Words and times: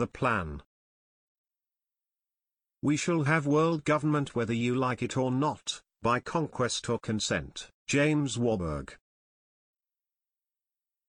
The 0.00 0.06
Plan 0.06 0.62
We 2.80 2.96
shall 2.96 3.24
have 3.24 3.46
world 3.46 3.84
government 3.84 4.34
whether 4.34 4.54
you 4.54 4.74
like 4.74 5.02
it 5.02 5.14
or 5.14 5.30
not, 5.30 5.82
by 6.00 6.20
conquest 6.20 6.88
or 6.88 6.98
consent. 6.98 7.70
James 7.86 8.38
Warburg 8.38 8.96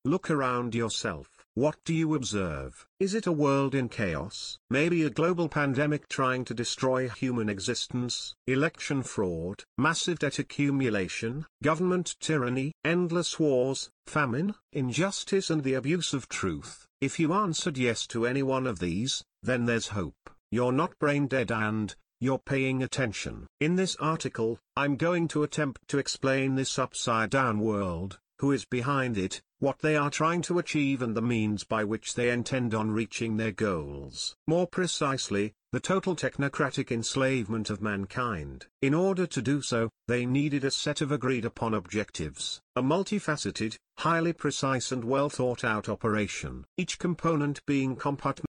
Look 0.03 0.29
around 0.29 0.75
yourself. 0.75 1.40
What 1.53 1.75
do 1.83 1.93
you 1.93 2.15
observe? 2.15 2.87
Is 2.97 3.13
it 3.13 3.27
a 3.27 3.31
world 3.33 3.75
in 3.75 3.89
chaos? 3.89 4.57
Maybe 4.69 5.03
a 5.03 5.09
global 5.09 5.49
pandemic 5.49 6.07
trying 6.07 6.45
to 6.45 6.53
destroy 6.53 7.09
human 7.09 7.49
existence? 7.49 8.35
Election 8.47 9.03
fraud? 9.03 9.65
Massive 9.77 10.19
debt 10.19 10.39
accumulation? 10.39 11.45
Government 11.61 12.15
tyranny? 12.21 12.71
Endless 12.85 13.37
wars? 13.37 13.89
Famine? 14.07 14.55
Injustice 14.71 15.49
and 15.49 15.61
the 15.61 15.73
abuse 15.73 16.13
of 16.13 16.29
truth? 16.29 16.87
If 17.01 17.19
you 17.19 17.33
answered 17.33 17.77
yes 17.77 18.07
to 18.07 18.25
any 18.25 18.43
one 18.43 18.65
of 18.65 18.79
these, 18.79 19.21
then 19.43 19.65
there's 19.65 19.89
hope. 19.89 20.29
You're 20.51 20.71
not 20.71 20.97
brain 20.99 21.27
dead 21.27 21.51
and, 21.51 21.93
you're 22.21 22.39
paying 22.39 22.81
attention. 22.81 23.47
In 23.59 23.75
this 23.75 23.97
article, 23.97 24.57
I'm 24.77 24.95
going 24.95 25.27
to 25.29 25.43
attempt 25.43 25.85
to 25.89 25.97
explain 25.97 26.55
this 26.55 26.79
upside 26.79 27.29
down 27.29 27.59
world, 27.59 28.19
who 28.39 28.53
is 28.53 28.63
behind 28.63 29.17
it, 29.17 29.41
what 29.61 29.79
they 29.79 29.95
are 29.95 30.09
trying 30.09 30.41
to 30.41 30.57
achieve 30.57 31.03
and 31.03 31.15
the 31.15 31.21
means 31.21 31.63
by 31.63 31.83
which 31.83 32.15
they 32.15 32.31
intend 32.31 32.73
on 32.73 32.89
reaching 32.89 33.37
their 33.37 33.51
goals. 33.51 34.35
More 34.47 34.65
precisely, 34.65 35.53
the 35.71 35.79
total 35.79 36.15
technocratic 36.15 36.91
enslavement 36.91 37.69
of 37.69 37.79
mankind. 37.79 38.65
In 38.81 38.95
order 38.95 39.27
to 39.27 39.41
do 39.41 39.61
so, 39.61 39.91
they 40.07 40.25
needed 40.25 40.63
a 40.63 40.71
set 40.71 40.99
of 40.99 41.11
agreed 41.11 41.45
upon 41.45 41.75
objectives, 41.75 42.59
a 42.75 42.81
multifaceted, 42.81 43.77
highly 43.99 44.33
precise 44.33 44.91
and 44.91 45.05
well 45.05 45.29
thought 45.29 45.63
out 45.63 45.87
operation, 45.87 46.65
each 46.75 46.97
component 46.97 47.63
being 47.67 47.95
compartmentalized 47.95 48.43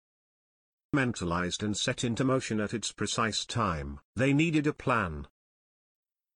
and 1.63 1.76
set 1.76 2.04
into 2.04 2.23
motion 2.23 2.60
at 2.60 2.76
its 2.76 2.91
precise 2.91 3.48
time. 3.48 3.99
They 4.15 4.32
needed 4.32 4.68
a 4.68 4.74
plan. 4.74 5.26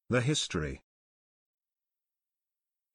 The 0.10 0.22
history 0.22 0.82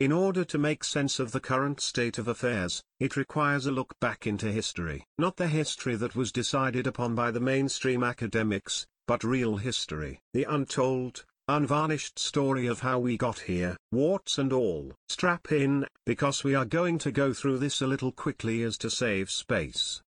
in 0.00 0.12
order 0.12 0.44
to 0.44 0.58
make 0.58 0.84
sense 0.84 1.18
of 1.18 1.32
the 1.32 1.40
current 1.40 1.80
state 1.80 2.18
of 2.18 2.28
affairs, 2.28 2.82
it 3.00 3.16
requires 3.16 3.66
a 3.66 3.72
look 3.72 3.98
back 4.00 4.28
into 4.28 4.46
history. 4.46 5.04
Not 5.18 5.36
the 5.36 5.48
history 5.48 5.96
that 5.96 6.14
was 6.14 6.30
decided 6.30 6.86
upon 6.86 7.16
by 7.16 7.32
the 7.32 7.40
mainstream 7.40 8.04
academics, 8.04 8.86
but 9.08 9.24
real 9.24 9.56
history. 9.56 10.20
The 10.34 10.44
untold, 10.44 11.24
unvarnished 11.48 12.18
story 12.18 12.66
of 12.68 12.80
how 12.80 13.00
we 13.00 13.16
got 13.16 13.40
here, 13.40 13.76
warts 13.90 14.38
and 14.38 14.52
all. 14.52 14.94
Strap 15.08 15.50
in, 15.50 15.86
because 16.06 16.44
we 16.44 16.54
are 16.54 16.64
going 16.64 16.98
to 16.98 17.10
go 17.10 17.32
through 17.32 17.58
this 17.58 17.80
a 17.80 17.86
little 17.86 18.12
quickly 18.12 18.62
as 18.62 18.78
to 18.78 18.90
save 18.90 19.30
space. 19.30 20.00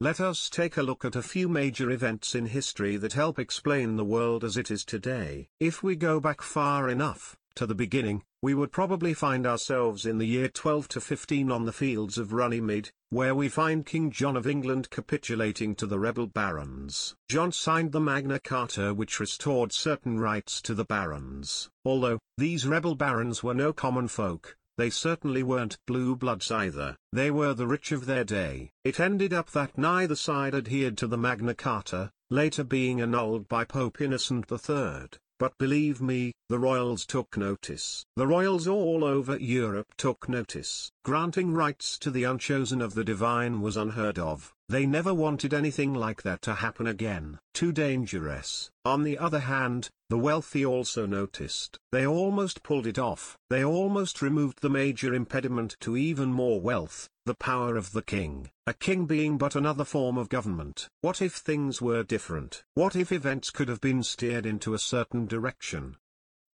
Let 0.00 0.20
us 0.20 0.48
take 0.48 0.78
a 0.78 0.82
look 0.82 1.04
at 1.04 1.16
a 1.16 1.22
few 1.22 1.46
major 1.50 1.90
events 1.90 2.34
in 2.34 2.46
history 2.46 2.96
that 2.96 3.12
help 3.12 3.38
explain 3.38 3.96
the 3.96 4.04
world 4.06 4.42
as 4.42 4.56
it 4.56 4.70
is 4.70 4.86
today. 4.86 5.48
If 5.60 5.82
we 5.82 5.96
go 5.96 6.18
back 6.18 6.40
far 6.40 6.88
enough, 6.88 7.36
to 7.56 7.66
the 7.66 7.74
beginning, 7.74 8.22
we 8.42 8.54
would 8.54 8.72
probably 8.72 9.12
find 9.12 9.46
ourselves 9.46 10.06
in 10.06 10.18
the 10.18 10.26
year 10.26 10.48
12 10.48 10.88
to 10.88 11.00
15 11.00 11.50
on 11.50 11.64
the 11.66 11.72
fields 11.72 12.16
of 12.16 12.32
Runnymede, 12.32 12.90
where 13.10 13.34
we 13.34 13.48
find 13.48 13.84
King 13.84 14.10
John 14.10 14.36
of 14.36 14.46
England 14.46 14.88
capitulating 14.88 15.74
to 15.74 15.86
the 15.86 15.98
rebel 15.98 16.26
barons. 16.26 17.14
John 17.28 17.52
signed 17.52 17.92
the 17.92 18.00
Magna 18.00 18.40
Carta 18.40 18.94
which 18.94 19.20
restored 19.20 19.72
certain 19.72 20.18
rights 20.18 20.62
to 20.62 20.74
the 20.74 20.84
barons. 20.84 21.68
Although, 21.84 22.18
these 22.38 22.66
rebel 22.66 22.94
barons 22.94 23.42
were 23.42 23.54
no 23.54 23.72
common 23.72 24.08
folk, 24.08 24.56
they 24.80 24.88
certainly 24.88 25.42
weren't 25.42 25.76
blue 25.86 26.16
bloods 26.16 26.50
either. 26.50 26.96
They 27.12 27.30
were 27.30 27.52
the 27.52 27.66
rich 27.66 27.92
of 27.92 28.06
their 28.06 28.24
day. 28.24 28.70
It 28.82 28.98
ended 28.98 29.34
up 29.34 29.50
that 29.50 29.76
neither 29.76 30.16
side 30.16 30.54
adhered 30.54 30.96
to 30.98 31.06
the 31.06 31.18
Magna 31.18 31.54
Carta, 31.54 32.10
later 32.30 32.64
being 32.64 33.02
annulled 33.02 33.46
by 33.46 33.64
Pope 33.64 34.00
Innocent 34.00 34.50
III. 34.50 35.08
But 35.38 35.58
believe 35.58 36.00
me, 36.00 36.32
the 36.50 36.58
royals 36.58 37.06
took 37.06 37.36
notice. 37.36 38.04
The 38.16 38.26
royals 38.26 38.66
all 38.66 39.04
over 39.04 39.38
Europe 39.38 39.94
took 39.96 40.28
notice. 40.28 40.90
Granting 41.04 41.54
rights 41.54 41.96
to 42.00 42.10
the 42.10 42.24
unchosen 42.24 42.82
of 42.82 42.94
the 42.94 43.04
divine 43.04 43.60
was 43.60 43.76
unheard 43.76 44.18
of. 44.18 44.52
They 44.68 44.84
never 44.84 45.14
wanted 45.14 45.54
anything 45.54 45.94
like 45.94 46.22
that 46.22 46.42
to 46.42 46.54
happen 46.54 46.88
again. 46.88 47.38
Too 47.54 47.70
dangerous. 47.70 48.68
On 48.84 49.04
the 49.04 49.16
other 49.16 49.38
hand, 49.38 49.90
the 50.08 50.18
wealthy 50.18 50.66
also 50.66 51.06
noticed. 51.06 51.78
They 51.92 52.04
almost 52.04 52.64
pulled 52.64 52.88
it 52.88 52.98
off. 52.98 53.38
They 53.48 53.64
almost 53.64 54.20
removed 54.20 54.60
the 54.60 54.70
major 54.70 55.14
impediment 55.14 55.76
to 55.80 55.96
even 55.96 56.32
more 56.32 56.60
wealth, 56.60 57.08
the 57.26 57.34
power 57.34 57.76
of 57.76 57.92
the 57.92 58.02
king. 58.02 58.50
A 58.66 58.74
king 58.74 59.06
being 59.06 59.38
but 59.38 59.54
another 59.54 59.84
form 59.84 60.18
of 60.18 60.28
government. 60.28 60.88
What 61.00 61.22
if 61.22 61.34
things 61.34 61.80
were 61.80 62.02
different? 62.02 62.64
What 62.74 62.96
if 62.96 63.12
events 63.12 63.50
could 63.50 63.68
have 63.68 63.80
been 63.80 64.02
steered 64.02 64.46
into 64.46 64.74
a 64.74 64.80
certain 64.80 65.26
direction? 65.26 65.96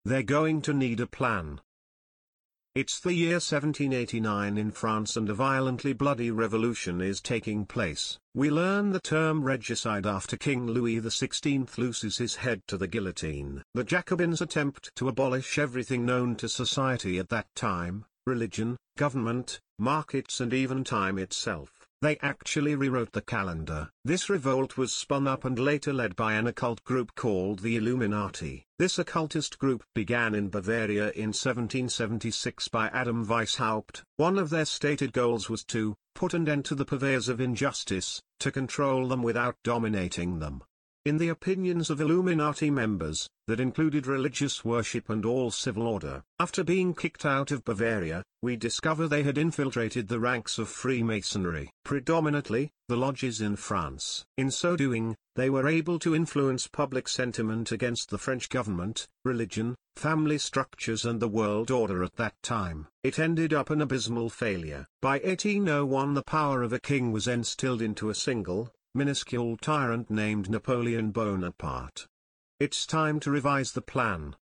They're 0.07 0.23
going 0.23 0.61
to 0.63 0.75
need 0.75 1.01
a 1.01 1.07
plan. 1.07 1.61
It's 2.75 2.99
the 2.99 3.15
year 3.15 3.35
1789 3.35 4.59
in 4.59 4.71
France 4.73 5.17
and 5.17 5.31
a 5.31 5.35
violently 5.35 5.93
bloody 5.93 6.31
revolution 6.31 7.01
is 7.01 7.21
taking 7.21 7.65
place. 7.65 8.19
We 8.35 8.51
learn 8.51 8.91
the 8.91 9.01
term 9.01 9.45
regicide 9.45 10.07
after 10.07 10.37
King 10.37 10.67
Louis 10.67 11.01
XVI 11.01 11.79
loses 11.79 12.19
his 12.19 12.35
head 12.35 12.63
to 12.67 12.77
the 12.77 12.89
guillotine. 12.89 13.63
The 13.75 13.85
Jacobins 13.85 14.41
attempt 14.41 14.91
to 14.97 15.09
abolish 15.09 15.57
everything 15.57 16.05
known 16.05 16.35
to 16.37 16.49
society 16.49 17.19
at 17.19 17.29
that 17.29 17.47
time, 17.55 18.05
religion, 18.27 18.77
government, 18.99 19.61
markets 19.79 20.41
and 20.41 20.53
even 20.53 20.85
time 20.85 21.17
itself. 21.17 21.84
They 22.03 22.19
actually 22.19 22.75
rewrote 22.75 23.13
the 23.13 23.23
calendar. 23.23 23.91
This 24.05 24.29
revolt 24.29 24.77
was 24.77 24.93
spun 24.93 25.27
up 25.27 25.45
and 25.45 25.59
later 25.59 25.93
led 25.93 26.17
by 26.17 26.35
an 26.35 26.47
occult 26.47 26.85
group 26.85 27.15
called 27.15 27.61
the 27.61 27.77
Illuminati. 27.77 28.67
This 28.79 28.99
occultist 28.99 29.59
group 29.59 29.85
began 29.95 30.35
in 30.35 30.51
Bavaria 30.51 31.11
in 31.13 31.29
1776 31.29 32.69
by 32.69 32.89
Adam 32.89 33.25
Weishaupt. 33.25 34.03
One 34.17 34.39
of 34.39 34.51
their 34.51 34.67
stated 34.67 35.13
goals 35.13 35.49
was 35.49 35.65
to 35.65 35.95
put 36.15 36.35
an 36.35 36.49
end 36.49 36.65
to 36.67 36.75
the 36.75 36.85
purveyors 36.85 37.29
of 37.29 37.41
injustice, 37.41 38.23
to 38.41 38.53
control 38.53 39.09
them 39.09 39.23
without 39.23 39.57
dominating 39.63 40.41
them. 40.41 40.63
In 41.05 41.19
the 41.19 41.29
opinions 41.29 41.91
of 41.91 42.01
Illuminati 42.01 42.71
members, 42.71 43.29
that 43.47 43.61
included 43.61 44.07
religious 44.07 44.65
worship 44.65 45.11
and 45.11 45.27
all 45.27 45.51
civil 45.51 45.87
order. 45.87 46.23
After 46.41 46.65
being 46.65 46.95
kicked 46.95 47.27
out 47.27 47.51
of 47.51 47.63
Bavaria, 47.63 48.23
we 48.41 48.57
discover 48.57 49.07
they 49.07 49.23
had 49.23 49.37
infiltrated 49.37 50.09
the 50.09 50.19
ranks 50.19 50.57
of 50.57 50.71
Freemasonry, 50.71 51.71
predominantly, 51.85 52.71
the 52.89 52.97
lodges 52.97 53.43
in 53.43 53.57
France. 53.57 54.25
In 54.39 54.51
so 54.51 54.77
doing, 54.77 55.15
they 55.37 55.51
were 55.51 55.69
able 55.69 55.99
to 55.99 56.15
influence 56.15 56.67
public 56.69 57.07
sentiment 57.07 57.71
against 57.71 58.09
the 58.09 58.17
French 58.17 58.49
government, 58.49 59.07
religion, 59.27 59.75
family 59.97 60.39
structures 60.39 61.05
and 61.05 61.21
the 61.21 61.29
world 61.29 61.71
order 61.71 62.03
at 62.03 62.17
that 62.17 62.35
time. 62.43 62.87
It 63.03 63.19
ended 63.19 63.53
up 63.53 63.69
an 63.69 63.83
abysmal 63.83 64.31
failure. 64.31 64.87
By 65.03 65.19
1801 65.19 66.15
the 66.15 66.23
power 66.23 66.63
of 66.63 66.73
a 66.73 66.81
king 66.81 67.13
was 67.13 67.29
instilled 67.29 67.83
into 67.83 68.09
a 68.09 68.15
single, 68.15 68.73
minuscule 68.97 69.57
tyrant 69.57 70.09
named 70.09 70.49
Napoleon 70.49 71.11
Bonaparte. 71.11 72.07
It's 72.61 72.87
time 72.87 73.19
to 73.21 73.31
revise 73.33 73.73
the 73.73 73.83
plan. 73.83 74.37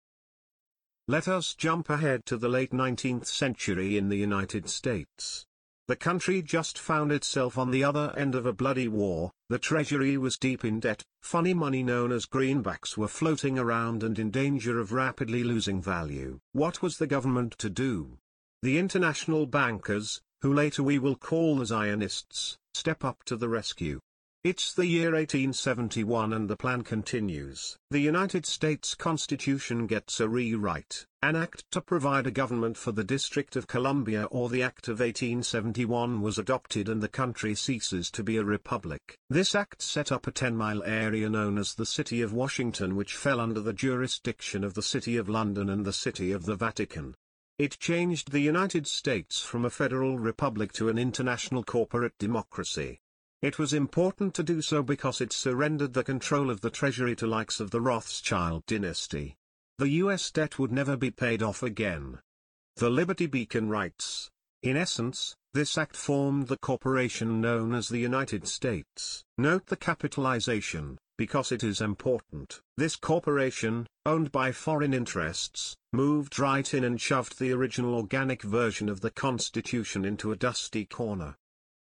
Let 1.08 1.30
us 1.30 1.54
jump 1.54 1.90
ahead 1.90 2.26
to 2.26 2.36
the 2.36 2.50
late 2.50 2.72
19th 2.72 3.28
century 3.28 3.98
in 3.98 4.10
the 4.10 4.18
United 4.18 4.68
States. 4.68 5.46
The 5.88 5.96
country 5.96 6.42
just 6.42 6.78
found 6.78 7.14
itself 7.14 7.58
on 7.58 7.72
the 7.72 7.86
other 7.86 8.14
end 8.18 8.36
of 8.36 8.46
a 8.46 8.52
bloody 8.52 8.90
war, 8.90 9.32
the 9.48 9.58
treasury 9.58 10.18
was 10.18 10.38
deep 10.38 10.66
in 10.66 10.82
debt, 10.82 11.02
funny 11.22 11.54
money 11.54 11.82
known 11.82 12.12
as 12.12 12.26
greenbacks 12.26 12.98
were 12.98 13.08
floating 13.08 13.58
around 13.58 14.04
and 14.04 14.20
in 14.20 14.32
danger 14.32 14.80
of 14.80 14.92
rapidly 14.92 15.46
losing 15.46 15.82
value. 15.82 16.40
What 16.52 16.82
was 16.82 16.98
the 16.98 17.08
government 17.08 17.58
to 17.60 17.70
do? 17.70 18.18
The 18.62 18.78
international 18.78 19.46
bankers, 19.46 20.22
who 20.42 20.54
later 20.54 20.84
we 20.84 21.00
will 21.00 21.16
call 21.16 21.56
the 21.56 21.66
Zionists, 21.66 22.58
step 22.74 23.06
up 23.06 23.24
to 23.26 23.38
the 23.38 23.50
rescue. 23.50 24.02
It's 24.44 24.74
the 24.74 24.88
year 24.88 25.14
1871 25.14 26.34
and 26.34 26.50
the 26.50 26.58
plan 26.58 26.82
continues. 26.82 27.78
The 27.92 28.00
United 28.00 28.48
States 28.48 28.96
Constitution 28.96 29.86
gets 29.86 30.20
a 30.20 30.28
rewrite. 30.28 31.06
An 31.22 31.36
act 31.36 31.64
to 31.70 31.80
provide 31.80 32.26
a 32.26 32.32
government 32.32 32.76
for 32.76 32.92
the 32.92 33.04
District 33.04 33.56
of 33.56 33.68
Columbia 33.68 34.24
or 34.32 34.50
the 34.50 34.64
Act 34.64 34.88
of 34.88 35.00
1871 35.00 36.22
was 36.22 36.40
adopted 36.40 36.90
and 36.90 37.04
the 37.04 37.08
country 37.08 37.54
ceases 37.54 38.10
to 38.10 38.24
be 38.24 38.38
a 38.38 38.44
republic. 38.44 39.16
This 39.30 39.54
act 39.54 39.84
set 39.84 40.12
up 40.12 40.26
a 40.26 40.32
10-mile 40.32 40.82
area 40.86 41.30
known 41.30 41.60
as 41.60 41.76
the 41.76 41.86
City 41.86 42.24
of 42.24 42.34
Washington 42.34 42.96
which 42.96 43.16
fell 43.16 43.40
under 43.40 43.60
the 43.60 43.74
jurisdiction 43.74 44.64
of 44.64 44.74
the 44.74 44.82
City 44.82 45.18
of 45.18 45.30
London 45.30 45.70
and 45.70 45.86
the 45.86 45.94
City 45.94 46.32
of 46.32 46.46
the 46.46 46.56
Vatican. 46.56 47.14
It 47.60 47.78
changed 47.78 48.32
the 48.32 48.40
United 48.40 48.88
States 48.88 49.40
from 49.40 49.66
a 49.66 49.70
federal 49.70 50.18
republic 50.18 50.74
to 50.74 50.90
an 50.90 50.98
international 50.98 51.64
corporate 51.64 52.18
democracy. 52.18 53.01
It 53.42 53.58
was 53.58 53.74
important 53.74 54.36
to 54.36 54.44
do 54.44 54.62
so 54.62 54.84
because 54.84 55.20
it 55.20 55.34
surrendered 55.34 55.94
the 55.94 56.04
control 56.04 56.52
of 56.52 56.62
the 56.62 56.70
treasury 56.70 57.16
to 57.16 57.26
likes 57.26 57.60
of 57.60 57.72
the 57.72 57.82
Rothschild 57.82 58.66
dynasty. 58.68 59.36
The 59.80 59.90
US 59.90 60.30
debt 60.30 60.60
would 60.60 60.72
never 60.72 60.96
be 60.96 61.10
paid 61.10 61.42
off 61.42 61.64
again. 61.64 62.20
The 62.76 62.92
Liberty 62.92 63.26
Beacon 63.26 63.68
writes, 63.68 64.30
In 64.62 64.78
essence, 64.78 65.36
this 65.56 65.76
act 65.76 65.98
formed 65.98 66.50
the 66.50 66.58
corporation 66.58 67.42
known 67.42 67.74
as 67.74 67.90
the 67.90 67.98
United 67.98 68.48
States. 68.48 69.24
Note 69.40 69.66
the 69.66 69.76
capitalization, 69.76 71.00
because 71.18 71.52
it 71.52 71.64
is 71.64 71.82
important. 71.82 72.62
This 72.78 72.96
corporation, 72.96 73.88
owned 74.06 74.32
by 74.32 74.52
foreign 74.52 74.94
interests, 74.94 75.76
moved 75.94 76.38
right 76.38 76.72
in 76.74 76.84
and 76.84 77.02
shoved 77.02 77.40
the 77.40 77.52
original 77.52 77.96
organic 77.96 78.44
version 78.44 78.88
of 78.88 79.02
the 79.02 79.12
Constitution 79.12 80.06
into 80.06 80.32
a 80.32 80.36
dusty 80.36 80.86
corner. 80.86 81.38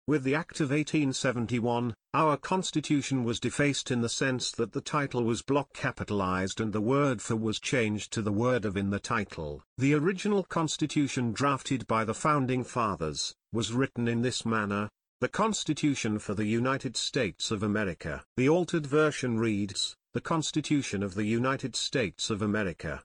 With 0.08 0.24
the 0.24 0.34
Act 0.34 0.60
of 0.60 0.70
1871, 0.70 1.92
our 2.14 2.38
Constitution 2.38 3.24
was 3.24 3.38
defaced 3.38 3.90
in 3.90 4.00
the 4.00 4.08
sense 4.08 4.50
that 4.52 4.72
the 4.72 4.80
title 4.80 5.22
was 5.22 5.42
block 5.42 5.74
capitalized 5.74 6.62
and 6.62 6.72
the 6.72 6.80
word 6.80 7.20
for 7.20 7.36
was 7.36 7.60
changed 7.60 8.10
to 8.14 8.22
the 8.22 8.32
word 8.32 8.64
of 8.64 8.74
in 8.74 8.88
the 8.88 9.00
title. 9.00 9.62
The 9.76 9.92
original 9.92 10.44
Constitution 10.44 11.32
drafted 11.32 11.86
by 11.86 12.06
the 12.06 12.14
Founding 12.14 12.64
Fathers, 12.64 13.34
was 13.52 13.74
written 13.74 14.08
in 14.08 14.22
this 14.22 14.46
manner, 14.46 14.88
the 15.20 15.28
Constitution 15.28 16.18
for 16.18 16.32
the 16.32 16.46
United 16.46 16.96
States 16.96 17.50
of 17.50 17.62
America. 17.62 18.24
The 18.38 18.48
altered 18.48 18.86
version 18.86 19.38
reads, 19.38 19.94
the 20.14 20.22
Constitution 20.22 21.02
of 21.02 21.16
the 21.16 21.26
United 21.26 21.76
States 21.76 22.30
of 22.30 22.40
America. 22.40 23.02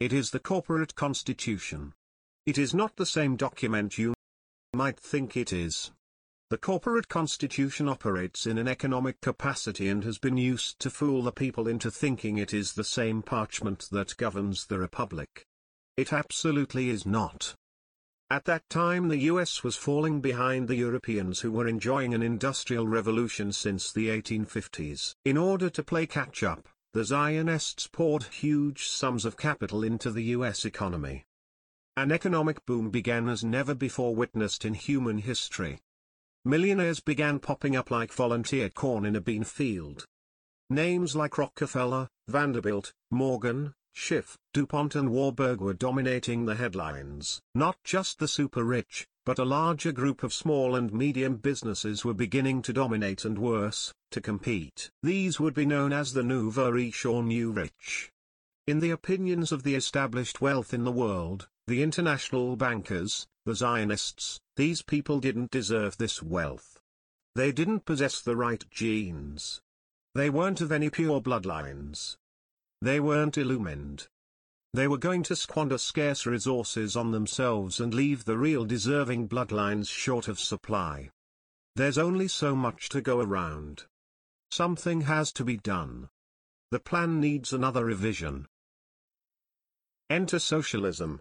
It 0.00 0.12
is 0.12 0.32
the 0.32 0.40
corporate 0.40 0.96
constitution. 0.96 1.92
It 2.44 2.58
is 2.58 2.74
not 2.74 2.96
the 2.96 3.06
same 3.06 3.36
document 3.36 3.98
you 3.98 4.14
might 4.74 4.98
think 4.98 5.36
it 5.36 5.52
is. 5.52 5.92
The 6.50 6.58
corporate 6.58 7.08
constitution 7.08 7.88
operates 7.88 8.44
in 8.44 8.58
an 8.58 8.66
economic 8.66 9.20
capacity 9.20 9.86
and 9.86 10.02
has 10.02 10.18
been 10.18 10.36
used 10.36 10.80
to 10.80 10.90
fool 10.90 11.22
the 11.22 11.30
people 11.30 11.68
into 11.68 11.92
thinking 11.92 12.38
it 12.38 12.52
is 12.52 12.72
the 12.72 12.82
same 12.82 13.22
parchment 13.22 13.88
that 13.92 14.16
governs 14.16 14.66
the 14.66 14.80
republic. 14.80 15.46
It 15.96 16.12
absolutely 16.12 16.90
is 16.90 17.06
not. 17.06 17.54
At 18.30 18.46
that 18.46 18.68
time 18.68 19.06
the 19.06 19.28
US 19.30 19.62
was 19.62 19.76
falling 19.76 20.20
behind 20.20 20.66
the 20.66 20.74
Europeans 20.74 21.38
who 21.38 21.52
were 21.52 21.68
enjoying 21.68 22.14
an 22.14 22.22
industrial 22.22 22.88
revolution 22.88 23.52
since 23.52 23.92
the 23.92 24.08
1850s. 24.08 25.14
In 25.24 25.36
order 25.36 25.70
to 25.70 25.84
play 25.84 26.04
catch 26.04 26.42
up, 26.42 26.68
the 26.94 27.04
Zionists 27.04 27.86
poured 27.86 28.24
huge 28.24 28.88
sums 28.88 29.24
of 29.24 29.36
capital 29.36 29.84
into 29.84 30.10
the 30.10 30.24
US 30.34 30.64
economy. 30.64 31.22
An 31.96 32.10
economic 32.10 32.66
boom 32.66 32.90
began 32.90 33.28
as 33.28 33.44
never 33.44 33.72
before 33.72 34.16
witnessed 34.16 34.64
in 34.64 34.74
human 34.74 35.18
history. 35.18 35.78
Millionaires 36.44 37.00
began 37.00 37.38
popping 37.38 37.76
up 37.76 37.90
like 37.90 38.10
volunteer 38.10 38.70
corn 38.70 39.04
in 39.04 39.14
a 39.14 39.20
bean 39.20 39.44
field. 39.44 40.06
Names 40.70 41.14
like 41.14 41.36
Rockefeller, 41.36 42.08
Vanderbilt, 42.28 42.94
Morgan, 43.10 43.74
Schiff, 43.92 44.38
DuPont 44.54 44.94
and 44.94 45.10
Warburg 45.10 45.60
were 45.60 45.74
dominating 45.74 46.46
the 46.46 46.54
headlines. 46.54 47.42
Not 47.54 47.76
just 47.84 48.18
the 48.18 48.28
super 48.28 48.64
rich, 48.64 49.06
but 49.26 49.38
a 49.38 49.44
larger 49.44 49.92
group 49.92 50.22
of 50.22 50.32
small 50.32 50.76
and 50.76 50.90
medium 50.94 51.36
businesses 51.36 52.06
were 52.06 52.14
beginning 52.14 52.62
to 52.62 52.72
dominate 52.72 53.26
and 53.26 53.38
worse, 53.38 53.92
to 54.10 54.22
compete. 54.22 54.90
These 55.02 55.40
would 55.40 55.52
be 55.52 55.66
known 55.66 55.92
as 55.92 56.14
the 56.14 56.22
nouveau 56.22 56.70
riche 56.70 57.04
or 57.04 57.22
new 57.22 57.52
rich. 57.52 58.10
In 58.66 58.80
the 58.80 58.92
opinions 58.92 59.52
of 59.52 59.62
the 59.62 59.74
established 59.74 60.40
wealth 60.40 60.72
in 60.72 60.84
the 60.84 60.92
world, 60.92 61.48
the 61.70 61.84
international 61.84 62.56
bankers, 62.56 63.28
the 63.46 63.54
Zionists, 63.54 64.40
these 64.56 64.82
people 64.82 65.20
didn't 65.20 65.52
deserve 65.52 65.96
this 65.96 66.20
wealth. 66.20 66.80
They 67.36 67.52
didn't 67.52 67.84
possess 67.84 68.20
the 68.20 68.34
right 68.34 68.64
genes. 68.72 69.60
They 70.16 70.30
weren't 70.30 70.60
of 70.60 70.72
any 70.72 70.90
pure 70.90 71.20
bloodlines. 71.20 72.16
They 72.82 72.98
weren't 72.98 73.38
illumined. 73.38 74.08
They 74.74 74.88
were 74.88 74.98
going 74.98 75.22
to 75.22 75.36
squander 75.36 75.78
scarce 75.78 76.26
resources 76.26 76.96
on 76.96 77.12
themselves 77.12 77.78
and 77.78 77.94
leave 77.94 78.24
the 78.24 78.36
real 78.36 78.64
deserving 78.64 79.28
bloodlines 79.28 79.88
short 79.88 80.26
of 80.26 80.40
supply. 80.40 81.10
There's 81.76 81.98
only 81.98 82.26
so 82.26 82.56
much 82.56 82.88
to 82.88 83.00
go 83.00 83.20
around. 83.20 83.84
Something 84.50 85.02
has 85.02 85.30
to 85.34 85.44
be 85.44 85.56
done. 85.56 86.08
The 86.72 86.80
plan 86.80 87.20
needs 87.20 87.52
another 87.52 87.84
revision. 87.84 88.48
Enter 90.10 90.40
socialism. 90.40 91.20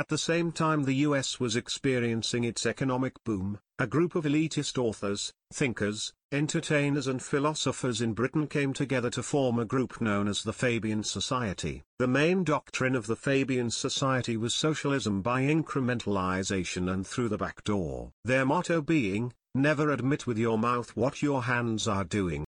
At 0.00 0.08
the 0.08 0.16
same 0.16 0.50
time 0.50 0.84
the 0.84 1.04
US 1.08 1.38
was 1.38 1.56
experiencing 1.56 2.42
its 2.42 2.64
economic 2.64 3.22
boom, 3.22 3.58
a 3.78 3.86
group 3.86 4.14
of 4.14 4.24
elitist 4.24 4.78
authors, 4.78 5.34
thinkers, 5.52 6.14
entertainers 6.32 7.06
and 7.06 7.22
philosophers 7.22 8.00
in 8.00 8.14
Britain 8.14 8.46
came 8.46 8.72
together 8.72 9.10
to 9.10 9.22
form 9.22 9.58
a 9.58 9.66
group 9.66 10.00
known 10.00 10.26
as 10.26 10.42
the 10.42 10.54
Fabian 10.54 11.02
Society. 11.02 11.82
The 11.98 12.08
main 12.08 12.44
doctrine 12.44 12.94
of 12.96 13.08
the 13.08 13.14
Fabian 13.14 13.70
Society 13.70 14.38
was 14.38 14.54
socialism 14.54 15.20
by 15.20 15.42
incrementalization 15.42 16.90
and 16.90 17.06
through 17.06 17.28
the 17.28 17.36
back 17.36 17.62
door. 17.64 18.10
Their 18.24 18.46
motto 18.46 18.80
being, 18.80 19.34
never 19.54 19.90
admit 19.90 20.26
with 20.26 20.38
your 20.38 20.56
mouth 20.56 20.96
what 20.96 21.20
your 21.20 21.42
hands 21.42 21.86
are 21.86 22.04
doing. 22.04 22.46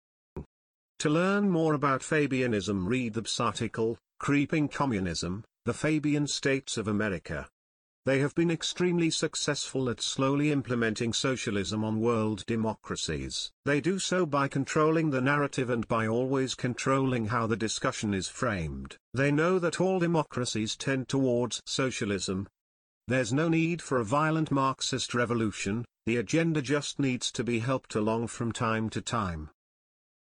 To 1.00 1.10
learn 1.10 1.50
more 1.50 1.74
about 1.74 2.00
Fabianism 2.00 2.86
read 2.86 3.12
the 3.12 3.30
article, 3.38 3.98
Creeping 4.18 4.68
Communism, 4.68 5.44
the 5.64 5.72
Fabian 5.72 6.26
States 6.26 6.76
of 6.76 6.88
America. 6.88 7.48
They 8.04 8.18
have 8.18 8.34
been 8.34 8.50
extremely 8.50 9.10
successful 9.10 9.88
at 9.88 10.00
slowly 10.00 10.50
implementing 10.50 11.12
socialism 11.12 11.84
on 11.84 12.00
world 12.00 12.44
democracies. 12.46 13.52
They 13.64 13.80
do 13.80 14.00
so 14.00 14.26
by 14.26 14.48
controlling 14.48 15.10
the 15.10 15.20
narrative 15.20 15.70
and 15.70 15.86
by 15.86 16.08
always 16.08 16.56
controlling 16.56 17.26
how 17.26 17.46
the 17.46 17.56
discussion 17.56 18.12
is 18.12 18.26
framed. 18.26 18.96
They 19.14 19.30
know 19.30 19.60
that 19.60 19.80
all 19.80 20.00
democracies 20.00 20.74
tend 20.74 21.08
towards 21.08 21.62
socialism. 21.64 22.48
There's 23.06 23.32
no 23.32 23.48
need 23.48 23.80
for 23.80 23.98
a 23.98 24.04
violent 24.04 24.50
Marxist 24.50 25.14
revolution, 25.14 25.84
the 26.04 26.16
agenda 26.16 26.60
just 26.60 26.98
needs 26.98 27.30
to 27.30 27.44
be 27.44 27.60
helped 27.60 27.94
along 27.94 28.26
from 28.26 28.50
time 28.50 28.90
to 28.90 29.00
time. 29.00 29.50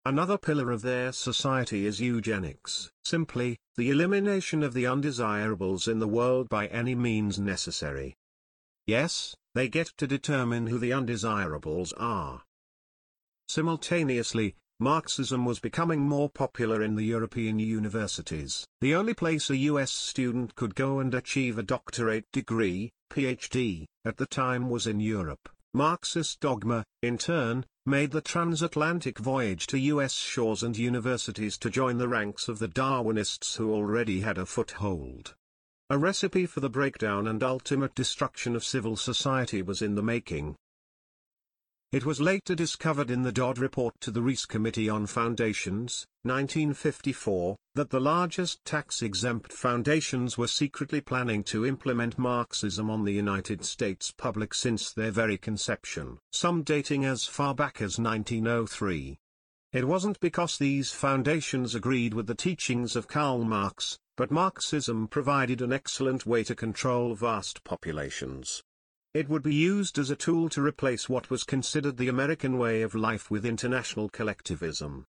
Another 0.06 0.38
pillar 0.38 0.70
of 0.70 0.81
their 0.81 1.12
society 1.12 1.85
is 1.85 2.00
eugenics. 2.00 2.91
Simply, 3.05 3.58
the 3.76 3.91
elimination 3.91 4.62
of 4.62 4.73
the 4.73 4.87
undesirables 4.87 5.87
in 5.87 5.99
the 5.99 6.08
world 6.08 6.49
by 6.49 6.69
any 6.69 6.94
means 6.94 7.38
necessary. 7.38 8.14
Yes, 8.87 9.37
they 9.55 9.69
get 9.69 9.88
to 9.99 10.06
determine 10.06 10.69
who 10.69 10.79
the 10.79 10.93
undesirables 10.93 11.93
are. 11.99 12.43
Simultaneously, 13.49 14.55
Marxism 14.79 15.44
was 15.44 15.61
becoming 15.61 16.00
more 16.00 16.31
popular 16.31 16.82
in 16.82 16.94
the 16.94 17.05
European 17.05 17.58
universities. 17.58 18.67
The 18.81 18.94
only 18.94 19.12
place 19.12 19.50
a 19.50 19.56
US 19.56 19.93
student 19.93 20.55
could 20.55 20.75
go 20.75 21.00
and 21.00 21.14
achieve 21.14 21.58
a 21.58 21.62
doctorate 21.62 22.25
degree, 22.32 22.91
PhD, 23.12 23.85
at 24.06 24.17
the 24.17 24.25
time 24.25 24.70
was 24.70 24.87
in 24.87 24.99
Europe. 24.99 25.50
Marxist 25.73 26.41
dogma, 26.41 26.85
in 27.01 27.17
turn, 27.17 27.65
made 27.87 28.11
the 28.11 28.21
transatlantic 28.21 29.19
voyage 29.19 29.69
to 29.69 29.79
U.S. 29.79 30.15
shores 30.15 30.65
and 30.65 30.77
universities 30.77 31.57
to 31.59 31.71
join 31.71 31.99
the 31.99 32.09
ranks 32.09 32.49
of 32.49 32.59
the 32.59 32.67
Darwinists 32.67 33.57
who 33.57 33.73
already 33.73 34.21
had 34.21 34.37
a 34.37 34.47
foothold. 34.47 35.37
A 35.89 35.97
recipe 35.97 36.45
for 36.47 36.59
the 36.59 36.69
breakdown 36.69 37.29
and 37.29 37.43
ultimate 37.43 37.95
destruction 37.95 38.57
of 38.57 38.65
civil 38.65 38.97
society 38.97 39.62
was 39.62 39.81
in 39.81 39.95
the 39.95 40.03
making. 40.03 40.57
It 41.92 42.06
was 42.06 42.20
later 42.20 42.54
discovered 42.54 43.11
in 43.11 43.23
the 43.23 43.32
Dodd 43.32 43.59
Report 43.59 43.92
to 44.02 44.12
the 44.12 44.23
Reece 44.23 44.47
Committee 44.47 44.88
on 44.88 45.09
Foundations, 45.09 46.06
1954, 46.23 47.56
that 47.75 47.90
the 47.90 47.99
largest 47.99 48.64
tax-exempt 48.64 49.52
foundations 49.52 50.38
were 50.38 50.47
secretly 50.47 51.00
planning 51.00 51.42
to 51.42 51.66
implement 51.66 52.16
Marxism 52.16 52.88
on 52.90 53.04
the 53.04 53.12
United 53.12 53.64
States 53.64 54.12
public 54.16 54.54
since 54.54 54.92
their 54.92 55.11
very 55.11 55.37
conception, 55.37 56.18
some 56.30 56.62
dating 56.62 57.04
as 57.04 57.25
far 57.25 57.56
back 57.56 57.82
as 57.82 57.99
1903. 57.99 59.18
It 59.73 59.88
wasn't 59.88 60.20
because 60.20 60.59
these 60.59 60.92
foundations 60.92 61.75
agreed 61.75 62.14
with 62.14 62.28
the 62.28 62.37
teachings 62.37 62.94
of 62.94 63.09
Karl 63.09 63.42
Marx, 63.42 63.99
but 64.16 64.30
Marxism 64.30 65.09
provided 65.09 65.61
an 65.61 65.73
excellent 65.73 66.25
way 66.25 66.44
to 66.44 66.54
control 66.54 67.16
vast 67.16 67.64
populations. 67.64 68.62
It 69.12 69.29
would 69.29 69.43
be 69.43 69.55
used 69.55 69.99
as 69.99 70.11
a 70.11 70.17
tool 70.17 70.49
to 70.50 70.62
replace 70.62 71.09
what 71.09 71.31
was 71.31 71.43
considered 71.43 71.97
the 71.97 72.09
American 72.09 72.59
way 72.59 72.83
of 72.83 72.95
life 72.95 73.31
with 73.31 73.45
international 73.45 74.09
collectivism. 74.09 75.05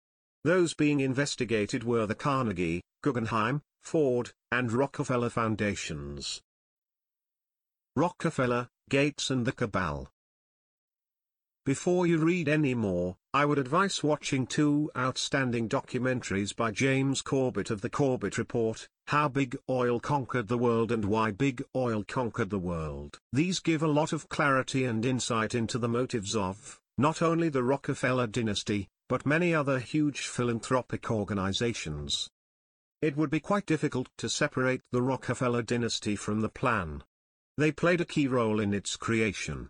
Those 0.45 0.75
being 0.75 1.01
investigated 1.01 1.83
were 1.83 2.07
the 2.07 2.15
Carnegie, 2.15 2.83
Guggenheim, 3.03 3.63
Ford, 3.83 4.33
and 4.53 4.71
Rockefeller 4.71 5.31
foundations. 5.31 6.43
Rockefeller, 7.97 8.69
Gates 8.91 9.31
and 9.31 9.47
the 9.47 9.53
Cabal 9.53 10.11
before 11.67 12.07
you 12.07 12.17
read 12.17 12.49
any 12.49 12.75
more, 12.75 13.17
I 13.35 13.45
would 13.45 13.59
advise 13.59 14.05
watching 14.05 14.47
two 14.47 14.89
outstanding 14.97 15.69
documentaries 15.69 16.55
by 16.55 16.71
James 16.71 17.23
Corbett 17.23 17.71
of 17.71 17.81
the 17.81 17.91
Corbett 17.91 18.39
Report, 18.39 18.89
How 19.09 19.27
Big 19.29 19.57
Oil 19.69 19.99
Conquered 19.99 20.47
the 20.47 20.57
World 20.57 20.93
and 20.93 21.05
Why 21.05 21.33
Big 21.33 21.65
Oil 21.75 22.05
Conquered 22.05 22.51
the 22.51 22.61
World. 22.61 23.19
These 23.33 23.59
give 23.59 23.83
a 23.83 23.89
lot 23.89 24.13
of 24.13 24.29
clarity 24.29 24.85
and 24.85 25.05
insight 25.05 25.57
into 25.57 25.77
the 25.77 25.89
motives 25.89 26.37
of, 26.37 26.81
not 26.97 27.21
only 27.21 27.49
the 27.49 27.65
Rockefeller 27.65 28.29
dynasty, 28.29 28.87
but 29.09 29.27
many 29.27 29.53
other 29.53 29.81
huge 29.81 30.29
philanthropic 30.29 31.11
organizations. 31.11 32.31
It 33.03 33.17
would 33.17 33.31
be 33.31 33.41
quite 33.41 33.67
difficult 33.67 34.09
to 34.19 34.29
separate 34.29 34.83
the 34.93 35.03
Rockefeller 35.03 35.63
dynasty 35.63 36.15
from 36.15 36.43
the 36.43 36.49
plan. 36.49 37.03
They 37.59 37.73
played 37.73 38.01
a 38.01 38.05
key 38.05 38.29
role 38.29 38.61
in 38.61 38.73
its 38.73 38.95
creation. 38.95 39.69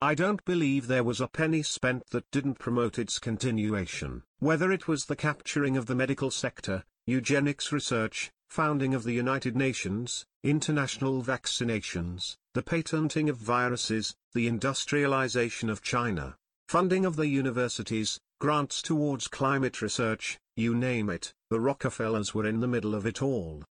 I 0.00 0.14
don't 0.14 0.44
believe 0.44 0.86
there 0.86 1.04
was 1.04 1.20
a 1.20 1.28
penny 1.28 1.62
spent 1.62 2.10
that 2.10 2.30
didn't 2.30 2.58
promote 2.58 2.98
its 2.98 3.18
continuation. 3.18 4.22
Whether 4.38 4.70
it 4.70 4.86
was 4.86 5.06
the 5.06 5.16
capturing 5.16 5.76
of 5.76 5.86
the 5.86 5.94
medical 5.94 6.30
sector, 6.30 6.84
eugenics 7.06 7.72
research, 7.72 8.30
founding 8.48 8.94
of 8.94 9.04
the 9.04 9.12
United 9.12 9.56
Nations, 9.56 10.26
international 10.42 11.22
vaccinations, 11.22 12.36
the 12.52 12.62
patenting 12.62 13.30
of 13.30 13.36
viruses, 13.36 14.14
the 14.34 14.46
industrialization 14.46 15.70
of 15.70 15.82
China, 15.82 16.36
funding 16.68 17.04
of 17.04 17.16
the 17.16 17.28
universities, 17.28 18.20
grants 18.40 18.82
towards 18.82 19.26
climate 19.26 19.80
research, 19.80 20.38
you 20.56 20.74
name 20.74 21.08
it, 21.08 21.32
the 21.50 21.60
Rockefellers 21.60 22.34
were 22.34 22.46
in 22.46 22.60
the 22.60 22.68
middle 22.68 22.94
of 22.94 23.06
it 23.06 23.22
all. 23.22 23.64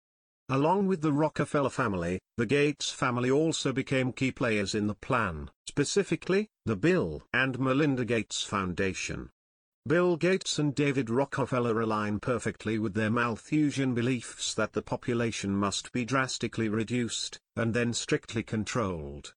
Along 0.50 0.88
with 0.88 1.02
the 1.02 1.14
Rockefeller 1.14 1.70
family, 1.70 2.20
the 2.38 2.46
Gates 2.46 2.92
family 2.92 3.32
also 3.32 3.72
became 3.72 4.12
key 4.12 4.32
players 4.32 4.76
in 4.76 4.88
the 4.88 4.96
plan, 4.96 5.50
specifically, 5.68 6.50
the 6.66 6.76
Bill 6.76 7.24
and 7.34 7.58
Melinda 7.60 8.04
Gates 8.04 8.44
Foundation. 8.44 9.30
Bill 9.86 10.16
Gates 10.16 10.60
and 10.60 10.74
David 10.74 11.10
Rockefeller 11.10 11.82
align 11.82 12.20
perfectly 12.20 12.80
with 12.80 12.94
their 12.94 13.10
Malthusian 13.10 13.94
beliefs 13.94 14.54
that 14.54 14.74
the 14.74 14.82
population 14.82 15.56
must 15.56 15.92
be 15.92 16.06
drastically 16.06 16.70
reduced, 16.70 17.38
and 17.56 17.74
then 17.74 17.94
strictly 17.94 18.44
controlled. 18.44 19.34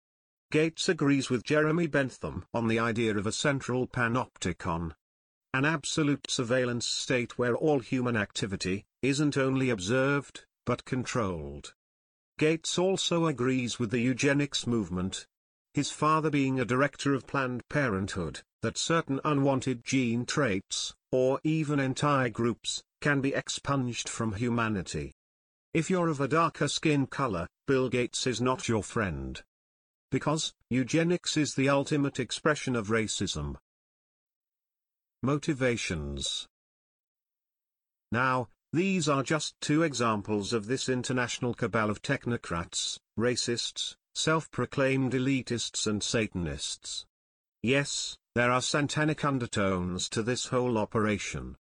Gates 0.53 0.89
agrees 0.89 1.31
with 1.31 1.43
Jeremy 1.43 1.89
Bentham 1.89 2.45
on 2.55 2.69
the 2.69 2.79
idea 2.79 3.17
of 3.17 3.27
a 3.27 3.33
central 3.33 3.89
panopticon. 3.89 4.93
An 5.53 5.65
absolute 5.65 6.31
surveillance 6.31 6.87
state 6.87 7.39
where 7.39 7.57
all 7.57 7.81
human 7.81 8.17
activity, 8.17 8.85
isn't 9.03 9.37
only 9.37 9.71
observed, 9.71 10.46
but 10.67 10.85
controlled. 10.85 11.73
Gates 12.39 12.79
also 12.79 13.27
agrees 13.27 13.79
with 13.79 13.91
the 13.91 14.01
eugenics 14.01 14.67
movement, 14.67 15.27
his 15.73 15.91
father 15.91 16.29
being 16.29 16.61
a 16.61 16.65
director 16.67 17.15
of 17.15 17.27
Planned 17.27 17.67
Parenthood, 17.71 18.43
that 18.61 18.77
certain 18.77 19.21
unwanted 19.25 19.85
gene 19.85 20.27
traits, 20.27 20.95
or 21.13 21.41
even 21.45 21.81
entire 21.81 22.29
groups, 22.29 22.83
can 23.01 23.21
be 23.21 23.33
expunged 23.33 24.09
from 24.09 24.35
humanity. 24.35 25.15
If 25.73 25.89
you're 25.89 26.09
of 26.09 26.21
a 26.21 26.29
darker 26.29 26.69
skin 26.69 27.07
color, 27.07 27.47
Bill 27.67 27.89
Gates 27.89 28.27
is 28.27 28.41
not 28.41 28.69
your 28.69 28.83
friend. 28.83 29.43
Because, 30.11 30.53
eugenics 30.71 31.37
is 31.37 31.55
the 31.55 31.69
ultimate 31.69 32.19
expression 32.19 32.75
of 32.75 32.89
racism. 32.89 33.57
Motivations 35.23 36.47
Now, 38.13 38.49
these 38.73 39.09
are 39.09 39.23
just 39.23 39.55
two 39.61 39.83
examples 39.83 40.53
of 40.53 40.67
this 40.67 40.89
international 40.89 41.55
cabal 41.55 41.91
of 41.91 42.03
technocrats, 42.03 42.99
racists, 43.19 43.95
self-proclaimed 44.15 45.13
elitists 45.13 45.87
and 45.87 46.03
Satanists. 46.03 47.05
Yes, 47.63 48.17
there 48.35 48.51
are 48.51 48.61
satanic 48.61 49.25
undertones 49.25 50.09
to 50.11 50.23
this 50.23 50.47
whole 50.47 50.79
operation. 50.79 51.57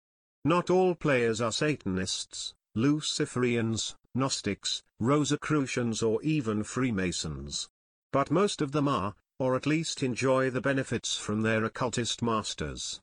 Not 0.44 0.70
all 0.70 0.94
players 0.94 1.40
are 1.40 1.52
Satanists, 1.52 2.54
Luciferians, 2.76 3.94
Gnostics, 4.14 4.82
Rosicrucians 5.00 6.02
or 6.02 6.22
even 6.22 6.62
Freemasons. 6.62 7.68
But 8.12 8.30
most 8.30 8.62
of 8.62 8.72
them 8.72 8.88
are, 8.88 9.14
or 9.38 9.56
at 9.56 9.66
least 9.66 10.02
enjoy 10.02 10.50
the 10.50 10.60
benefits 10.60 11.16
from 11.16 11.42
their 11.42 11.64
occultist 11.64 12.22
masters. 12.22 13.00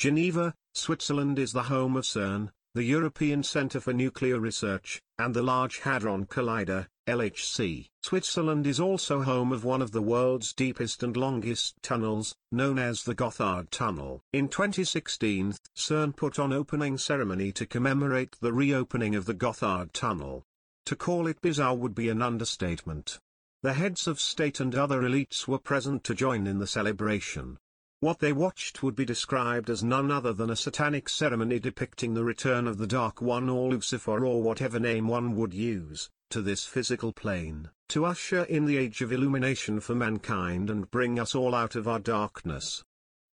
Geneva, 0.00 0.54
Switzerland 0.72 1.38
is 1.38 1.52
the 1.52 1.64
home 1.64 1.94
of 1.94 2.06
CERN, 2.06 2.48
the 2.72 2.84
European 2.84 3.42
Centre 3.42 3.80
for 3.80 3.92
Nuclear 3.92 4.40
Research, 4.40 4.98
and 5.18 5.34
the 5.34 5.42
Large 5.42 5.80
Hadron 5.80 6.24
Collider, 6.24 6.86
LHC. 7.06 7.84
Switzerland 8.02 8.66
is 8.66 8.80
also 8.80 9.20
home 9.20 9.52
of 9.52 9.62
one 9.62 9.82
of 9.82 9.92
the 9.92 10.00
world's 10.00 10.54
deepest 10.54 11.02
and 11.02 11.18
longest 11.18 11.74
tunnels, 11.82 12.34
known 12.50 12.78
as 12.78 13.04
the 13.04 13.14
Gotthard 13.14 13.68
Tunnel. 13.68 14.22
In 14.32 14.48
2016, 14.48 15.56
CERN 15.76 16.16
put 16.16 16.38
on 16.38 16.50
opening 16.50 16.96
ceremony 16.96 17.52
to 17.52 17.66
commemorate 17.66 18.38
the 18.40 18.54
reopening 18.54 19.14
of 19.14 19.26
the 19.26 19.34
Gotthard 19.34 19.92
Tunnel. 19.92 20.44
To 20.86 20.96
call 20.96 21.26
it 21.26 21.42
bizarre 21.42 21.76
would 21.76 21.94
be 21.94 22.08
an 22.08 22.22
understatement. 22.22 23.18
The 23.62 23.74
heads 23.74 24.06
of 24.06 24.18
state 24.18 24.60
and 24.60 24.74
other 24.74 25.02
elites 25.02 25.46
were 25.46 25.58
present 25.58 26.04
to 26.04 26.14
join 26.14 26.46
in 26.46 26.58
the 26.58 26.66
celebration. 26.66 27.58
What 28.00 28.18
they 28.18 28.32
watched 28.32 28.82
would 28.82 28.96
be 28.96 29.04
described 29.04 29.68
as 29.68 29.84
none 29.84 30.10
other 30.10 30.32
than 30.32 30.48
a 30.48 30.56
satanic 30.56 31.06
ceremony 31.06 31.58
depicting 31.58 32.14
the 32.14 32.24
return 32.24 32.66
of 32.66 32.78
the 32.78 32.86
Dark 32.86 33.20
One 33.20 33.50
or 33.50 33.68
Lucifer 33.68 34.24
or 34.24 34.42
whatever 34.42 34.80
name 34.80 35.06
one 35.06 35.36
would 35.36 35.52
use, 35.52 36.08
to 36.30 36.40
this 36.40 36.64
physical 36.64 37.12
plane, 37.12 37.68
to 37.90 38.06
usher 38.06 38.44
in 38.44 38.64
the 38.64 38.78
age 38.78 39.02
of 39.02 39.12
illumination 39.12 39.80
for 39.80 39.94
mankind 39.94 40.70
and 40.70 40.90
bring 40.90 41.20
us 41.20 41.34
all 41.34 41.54
out 41.54 41.76
of 41.76 41.86
our 41.86 41.98
darkness. 41.98 42.82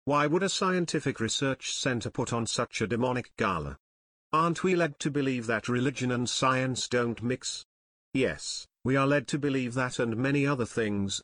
Why 0.03 0.27
would 0.27 0.43
a 0.43 0.49
scientific 0.49 1.21
research 1.21 1.73
center 1.73 2.09
put 2.09 2.33
on 2.33 2.45
such 2.45 2.81
a 2.81 2.87
demonic 2.87 3.31
gala? 3.37 3.77
Aren't 4.33 4.65
we 4.65 4.75
led 4.75 4.99
to 4.99 5.09
believe 5.09 5.47
that 5.47 5.69
religion 5.69 6.11
and 6.11 6.29
science 6.29 6.89
don't 6.89 7.23
mix? 7.23 7.65
Yes, 8.13 8.67
we 8.83 8.97
are 8.97 9.07
led 9.07 9.29
to 9.29 9.39
believe 9.39 9.75
that 9.75 9.97
and 9.97 10.17
many 10.17 10.45
other 10.45 10.65
things. 10.65 11.21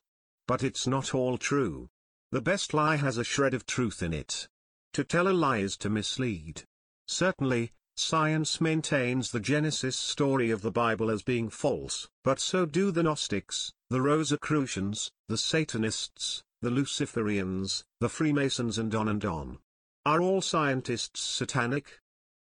But 0.47 0.63
it's 0.63 0.88
not 0.88 1.13
all 1.13 1.38
true. 1.38 1.89
The 2.33 2.41
best 2.41 2.73
lie 2.73 2.95
has 2.95 3.19
a 3.19 3.23
shred 3.23 3.53
of 3.53 3.67
truth 3.67 4.01
in 4.01 4.11
it. 4.11 4.47
To 4.93 5.03
tell 5.03 5.27
a 5.27 5.37
lie 5.37 5.59
is 5.59 5.77
to 5.77 5.87
mislead. 5.87 6.63
Certainly, 7.07 7.73
science 7.95 8.59
maintains 8.59 9.29
the 9.29 9.39
Genesis 9.39 9.95
story 9.95 10.49
of 10.49 10.63
the 10.63 10.71
Bible 10.71 11.11
as 11.11 11.21
being 11.21 11.51
false, 11.51 12.09
but 12.23 12.39
so 12.39 12.65
do 12.65 12.89
the 12.89 13.03
Gnostics, 13.03 13.71
the 13.91 14.01
Rosicrucians, 14.01 15.11
the 15.27 15.37
Satanists, 15.37 16.41
the 16.59 16.71
Luciferians, 16.71 17.83
the 17.99 18.09
Freemasons 18.09 18.79
and 18.79 18.95
on 18.95 19.07
and 19.09 19.23
on. 19.23 19.59
Are 20.03 20.19
all 20.19 20.41
scientists 20.41 21.19
satanic? 21.19 21.99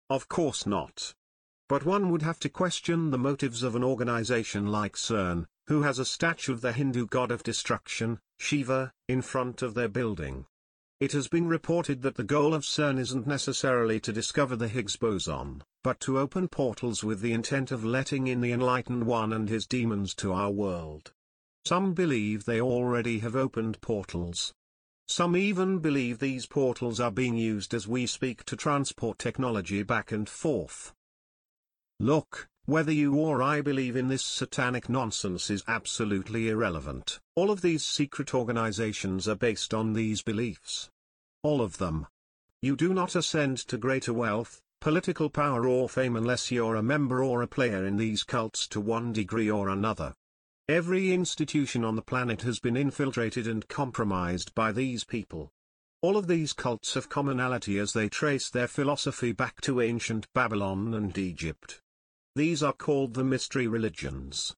Of 0.08 0.28
course 0.28 0.66
not. 0.66 1.14
But 1.68 1.84
one 1.84 2.10
would 2.12 2.22
have 2.22 2.38
to 2.40 2.48
question 2.48 3.10
the 3.10 3.18
motives 3.18 3.64
of 3.64 3.74
an 3.74 3.82
organization 3.82 4.68
like 4.68 4.94
CERN, 4.94 5.46
who 5.70 5.82
has 5.82 6.00
a 6.00 6.04
statue 6.04 6.52
of 6.52 6.62
the 6.62 6.72
Hindu 6.72 7.06
god 7.06 7.30
of 7.30 7.44
destruction, 7.44 8.18
Shiva, 8.40 8.92
in 9.06 9.22
front 9.22 9.62
of 9.62 9.74
their 9.74 9.88
building. 9.88 10.44
It 10.98 11.12
has 11.12 11.28
been 11.28 11.46
reported 11.46 12.02
that 12.02 12.16
the 12.16 12.24
goal 12.24 12.54
of 12.54 12.64
CERN 12.64 12.98
isn't 12.98 13.24
necessarily 13.24 14.00
to 14.00 14.12
discover 14.12 14.56
the 14.56 14.66
Higgs 14.66 14.96
boson, 14.96 15.62
but 15.84 16.00
to 16.00 16.18
open 16.18 16.48
portals 16.48 17.04
with 17.04 17.20
the 17.20 17.32
intent 17.32 17.70
of 17.70 17.84
letting 17.84 18.26
in 18.26 18.40
the 18.40 18.50
Enlightened 18.50 19.04
One 19.04 19.32
and 19.32 19.48
his 19.48 19.64
demons 19.64 20.12
to 20.16 20.32
our 20.32 20.50
world. 20.50 21.12
Some 21.64 21.94
believe 21.94 22.46
they 22.46 22.60
already 22.60 23.20
have 23.20 23.36
opened 23.36 23.80
portals. 23.80 24.52
Some 25.06 25.36
even 25.36 25.78
believe 25.78 26.18
these 26.18 26.46
portals 26.46 26.98
are 26.98 27.12
being 27.12 27.36
used 27.36 27.74
as 27.74 27.86
we 27.86 28.06
speak 28.06 28.42
to 28.46 28.56
transport 28.56 29.20
technology 29.20 29.84
back 29.84 30.10
and 30.10 30.28
forth. 30.28 30.92
Look, 32.00 32.48
whether 32.70 32.92
you 32.92 33.16
or 33.16 33.42
I 33.42 33.62
believe 33.62 33.96
in 33.96 34.06
this 34.06 34.24
satanic 34.24 34.88
nonsense 34.88 35.50
is 35.50 35.64
absolutely 35.66 36.48
irrelevant. 36.50 37.18
All 37.34 37.50
of 37.50 37.62
these 37.62 37.84
secret 37.84 38.32
organizations 38.32 39.26
are 39.26 39.34
based 39.34 39.74
on 39.74 39.92
these 39.92 40.22
beliefs. 40.22 40.88
All 41.42 41.62
of 41.62 41.78
them. 41.78 42.06
You 42.62 42.76
do 42.76 42.94
not 42.94 43.16
ascend 43.16 43.58
to 43.66 43.76
greater 43.76 44.12
wealth, 44.12 44.62
political 44.80 45.28
power 45.28 45.66
or 45.66 45.88
fame 45.88 46.14
unless 46.14 46.52
you're 46.52 46.76
a 46.76 46.82
member 46.82 47.24
or 47.24 47.42
a 47.42 47.48
player 47.48 47.84
in 47.84 47.96
these 47.96 48.22
cults 48.22 48.68
to 48.68 48.80
one 48.80 49.12
degree 49.12 49.50
or 49.50 49.68
another. 49.68 50.14
Every 50.68 51.12
institution 51.12 51.84
on 51.84 51.96
the 51.96 52.02
planet 52.02 52.42
has 52.42 52.60
been 52.60 52.76
infiltrated 52.76 53.48
and 53.48 53.66
compromised 53.66 54.54
by 54.54 54.70
these 54.70 55.02
people. 55.02 55.50
All 56.02 56.16
of 56.16 56.28
these 56.28 56.52
cults 56.52 56.94
have 56.94 57.08
commonality 57.08 57.80
as 57.80 57.94
they 57.94 58.08
trace 58.08 58.48
their 58.48 58.68
philosophy 58.68 59.32
back 59.32 59.60
to 59.62 59.80
ancient 59.80 60.32
Babylon 60.34 60.94
and 60.94 61.18
Egypt. 61.18 61.82
These 62.36 62.62
are 62.62 62.72
called 62.72 63.14
the 63.14 63.24
mystery 63.24 63.66
religions. 63.66 64.54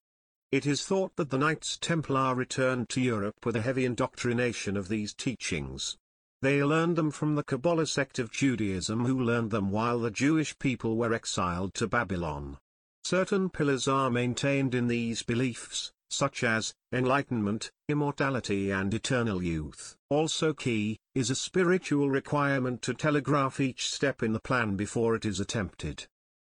It 0.51 0.67
is 0.67 0.85
thought 0.85 1.15
that 1.15 1.31
the 1.31 1.39
Knights 1.39 1.77
Templar 1.81 2.35
returned 2.35 2.87
to 2.89 3.01
Europe 3.01 3.43
with 3.43 3.55
a 3.55 3.61
heavy 3.61 3.85
indoctrination 3.85 4.77
of 4.77 4.87
these 4.87 5.13
teachings. 5.13 5.97
They 6.43 6.63
learned 6.63 6.95
them 6.95 7.09
from 7.09 7.33
the 7.33 7.43
Kabbalah 7.43 7.87
sect 7.87 8.19
of 8.19 8.31
Judaism 8.31 9.05
who 9.05 9.19
learned 9.19 9.49
them 9.49 9.71
while 9.71 9.99
the 9.99 10.11
Jewish 10.11 10.59
people 10.59 10.97
were 10.97 11.13
exiled 11.13 11.73
to 11.75 11.87
Babylon. 11.87 12.59
Certain 13.03 13.49
pillars 13.49 13.87
are 13.87 14.11
maintained 14.11 14.75
in 14.75 14.87
these 14.87 15.23
beliefs, 15.23 15.91
such 16.11 16.43
as, 16.43 16.75
enlightenment, 16.91 17.71
immortality 17.89 18.69
and 18.69 18.93
eternal 18.93 19.41
youth. 19.41 19.95
Also 20.09 20.53
key, 20.53 20.99
is 21.15 21.31
a 21.31 21.35
spiritual 21.35 22.11
requirement 22.11 22.83
to 22.83 22.93
telegraph 22.93 23.59
each 23.59 23.89
step 23.89 24.21
in 24.21 24.33
the 24.33 24.39
plan 24.39 24.75
before 24.75 25.15
it 25.15 25.25
is 25.25 25.39
attempted. 25.39 26.05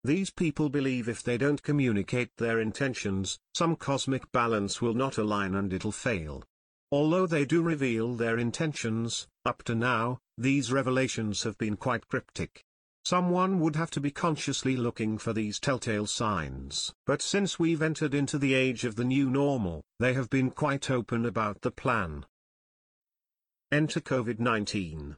These 0.05 0.31
people 0.31 0.69
believe 0.69 1.07
if 1.07 1.24
they 1.24 1.38
don't 1.38 1.63
communicate 1.63 2.36
their 2.38 2.60
intentions, 2.60 3.39
some 3.53 3.77
cosmic 3.77 4.29
balance 4.33 4.81
will 4.81 4.93
not 4.93 5.17
align 5.17 5.55
and 5.55 5.72
it'll 5.72 5.93
fail. 5.93 6.43
Although 6.91 7.25
they 7.25 7.45
do 7.45 7.62
reveal 7.62 8.15
their 8.15 8.38
intentions, 8.38 9.27
up 9.45 9.63
to 9.63 9.75
now, 9.75 10.19
these 10.38 10.72
revelations 10.72 11.43
have 11.43 11.57
been 11.57 11.77
quite 11.77 12.07
cryptic. 12.07 12.63
Someone 13.05 13.60
would 13.60 13.75
have 13.75 13.91
to 13.91 14.01
be 14.01 14.12
consciously 14.12 14.75
looking 14.77 15.17
for 15.17 15.33
these 15.33 15.60
telltale 15.60 16.05
signs. 16.05 16.93
But 17.05 17.22
since 17.22 17.57
we've 17.57 17.81
entered 17.81 18.13
into 18.13 18.38
the 18.38 18.53
age 18.53 18.86
of 18.86 18.95
the 18.95 19.03
new 19.05 19.29
normal, 19.29 19.83
they 20.00 20.13
have 20.13 20.29
been 20.29 20.51
quite 20.51 20.91
open 20.91 21.25
about 21.25 21.62
the 21.62 21.72
plan. 21.72 22.25
Enter 23.72 24.00
COVID-19. 24.01 25.15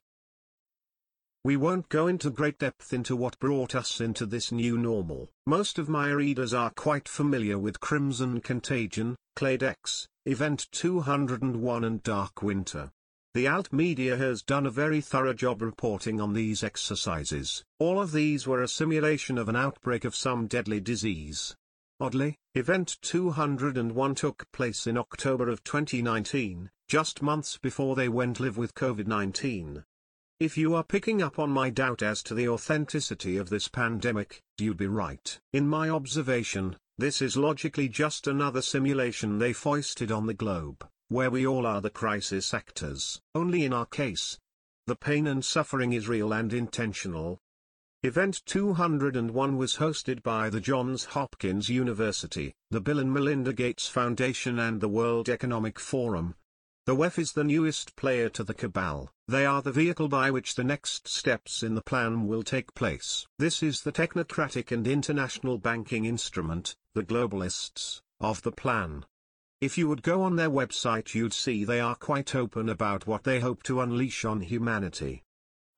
We 1.46 1.58
won't 1.58 1.90
go 1.90 2.08
into 2.08 2.32
great 2.32 2.58
depth 2.58 2.92
into 2.92 3.16
what 3.16 3.38
brought 3.38 3.76
us 3.76 4.02
into 4.02 4.26
this 4.26 4.52
new 4.52 4.80
normal. 4.80 5.30
Most 5.46 5.78
of 5.78 5.88
my 5.88 6.10
readers 6.10 6.56
are 6.56 6.72
quite 6.72 7.08
familiar 7.08 7.60
with 7.60 7.80
Crimson 7.80 8.42
Contagion, 8.42 9.16
Clade 9.36 9.62
X, 9.62 10.08
Event 10.26 10.66
201 10.72 11.84
and 11.84 12.02
Dark 12.02 12.42
Winter. 12.42 12.90
The 13.36 13.48
alt 13.48 13.72
media 13.72 14.18
has 14.18 14.42
done 14.42 14.66
a 14.66 14.72
very 14.72 15.02
thorough 15.02 15.36
job 15.36 15.62
reporting 15.62 16.20
on 16.20 16.34
these 16.34 16.64
exercises. 16.64 17.64
All 17.78 18.02
of 18.02 18.12
these 18.12 18.48
were 18.48 18.64
a 18.64 18.68
simulation 18.68 19.38
of 19.38 19.48
an 19.48 19.56
outbreak 19.56 20.04
of 20.04 20.16
some 20.16 20.48
deadly 20.48 20.80
disease. 20.80 21.56
Oddly, 22.00 22.38
Event 22.56 22.98
201 23.04 24.16
took 24.16 24.52
place 24.52 24.88
in 24.88 24.98
October 24.98 25.48
of 25.50 25.64
2019, 25.64 26.72
just 26.88 27.22
months 27.22 27.60
before 27.60 27.96
they 27.96 28.10
went 28.10 28.40
live 28.40 28.58
with 28.58 28.74
COVID-19. 28.74 29.84
If 30.38 30.58
you 30.58 30.76
are 30.76 30.84
picking 30.84 31.22
up 31.22 31.40
on 31.40 31.50
my 31.50 31.70
doubt 31.70 32.04
as 32.04 32.22
to 32.24 32.34
the 32.34 32.50
authenticity 32.50 33.38
of 33.38 33.50
this 33.50 33.70
pandemic, 33.70 34.42
you'd 34.58 34.76
be 34.76 34.86
right. 34.86 35.40
In 35.54 35.66
my 35.66 35.88
observation, 35.90 36.76
this 36.98 37.22
is 37.22 37.38
logically 37.38 37.88
just 37.88 38.28
another 38.28 38.62
simulation 38.62 39.40
they 39.40 39.54
foisted 39.54 40.12
on 40.12 40.26
the 40.26 40.34
globe, 40.34 40.86
where 41.08 41.32
we 41.32 41.48
all 41.48 41.66
are 41.66 41.80
the 41.80 41.90
crisis 41.90 42.54
actors. 42.54 43.22
Only 43.34 43.64
in 43.64 43.72
our 43.72 43.86
case, 43.86 44.38
the 44.88 44.98
pain 44.98 45.26
and 45.26 45.44
suffering 45.44 45.94
is 45.94 46.10
real 46.10 46.34
and 46.34 46.52
intentional. 46.52 47.40
Event 48.04 48.42
201 48.46 49.56
was 49.56 49.78
hosted 49.78 50.22
by 50.22 50.50
the 50.50 50.60
Johns 50.60 51.06
Hopkins 51.06 51.70
University, 51.70 52.54
the 52.72 52.82
Bill 52.82 53.00
and 53.00 53.14
Melinda 53.14 53.54
Gates 53.54 53.88
Foundation 53.88 54.60
and 54.60 54.82
the 54.82 54.90
World 54.90 55.30
Economic 55.30 55.80
Forum, 55.80 56.36
the 56.86 56.96
WEF 56.96 57.18
is 57.18 57.32
the 57.32 57.44
newest 57.44 57.96
player 57.96 58.30
to 58.30 58.44
the 58.44 58.54
cabal. 58.54 59.10
They 59.28 59.44
are 59.44 59.64
the 59.64 59.72
vehicle 59.72 60.08
by 60.08 60.30
which 60.30 60.54
the 60.54 60.64
next 60.64 61.08
steps 61.08 61.64
in 61.64 61.74
the 61.74 61.82
plan 61.82 62.28
will 62.28 62.44
take 62.44 62.76
place. 62.76 63.26
This 63.40 63.64
is 63.64 63.82
the 63.82 63.92
technocratic 63.92 64.72
and 64.72 64.86
international 64.86 65.58
banking 65.58 66.06
instrument, 66.06 66.76
the 66.94 67.02
globalists, 67.02 68.02
of 68.22 68.44
the 68.44 68.52
plan. 68.52 69.04
If 69.62 69.80
you 69.80 69.88
would 69.88 70.04
go 70.04 70.22
on 70.22 70.36
their 70.36 70.52
website 70.52 71.16
you'd 71.16 71.34
see 71.34 71.64
they 71.64 71.80
are 71.80 71.96
quite 71.96 72.36
open 72.36 72.70
about 72.70 73.08
what 73.08 73.24
they 73.24 73.40
hope 73.40 73.64
to 73.64 73.82
unleash 73.82 74.24
on 74.24 74.42
humanity. 74.42 75.24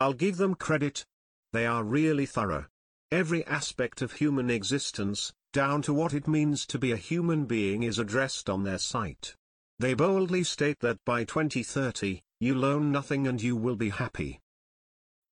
I'll 0.02 0.12
give 0.12 0.36
them 0.36 0.56
credit. 0.56 1.06
They 1.54 1.66
are 1.66 1.86
really 1.86 2.26
thorough. 2.26 2.66
Every 3.14 3.46
aspect 3.46 4.02
of 4.02 4.12
human 4.12 4.50
existence, 4.50 5.32
down 5.54 5.82
to 5.84 5.94
what 5.94 6.14
it 6.14 6.28
means 6.28 6.66
to 6.66 6.78
be 6.78 6.92
a 6.92 6.98
human 6.98 7.46
being 7.46 7.84
is 7.84 7.98
addressed 7.98 8.50
on 8.50 8.66
their 8.66 8.78
site. 8.78 9.36
They 9.79 9.93
boldly 9.93 10.43
state 10.43 10.79
that 10.79 11.03
by 11.05 11.24
2030, 11.24 12.24
you'll 12.39 12.65
own 12.65 12.91
nothing 12.91 13.27
and 13.27 13.41
you 13.41 13.55
will 13.55 13.75
be 13.75 13.89
happy. 13.89 14.39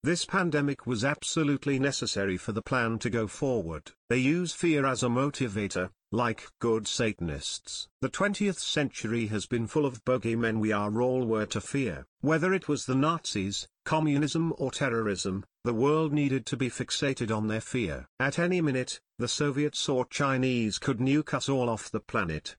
This 0.04 0.24
pandemic 0.24 0.86
was 0.86 1.04
absolutely 1.04 1.80
necessary 1.80 2.38
for 2.38 2.52
the 2.52 2.62
plan 2.62 3.00
to 3.00 3.10
go 3.10 3.26
forward. 3.26 3.92
They 4.08 4.20
use 4.20 4.54
fear 4.54 4.86
as 4.86 5.02
a 5.02 5.08
motivator, 5.08 5.90
like 6.12 6.48
good 6.60 6.88
Satanists. 6.88 7.88
The 8.02 8.10
20th 8.10 8.60
century 8.60 9.26
has 9.28 9.48
been 9.48 9.66
full 9.66 9.84
of 9.84 10.06
bogeymen 10.06 10.60
we 10.60 10.72
are 10.72 11.02
all 11.02 11.26
were 11.26 11.48
to 11.48 11.60
fear. 11.60 12.06
Whether 12.22 12.54
it 12.54 12.68
was 12.68 12.86
the 12.86 12.94
Nazis, 12.94 13.68
communism 13.84 14.54
or 14.60 14.70
terrorism, 14.70 15.44
the 15.64 15.74
world 15.74 16.14
needed 16.14 16.46
to 16.46 16.56
be 16.56 16.70
fixated 16.70 17.36
on 17.36 17.48
their 17.48 17.60
fear. 17.60 18.08
At 18.20 18.38
any 18.38 18.62
minute, 18.62 19.02
the 19.18 19.28
Soviets 19.28 19.90
or 19.90 20.06
Chinese 20.06 20.78
could 20.78 21.00
nuke 21.00 21.34
us 21.34 21.50
all 21.50 21.68
off 21.68 21.90
the 21.90 22.00
planet. 22.00 22.56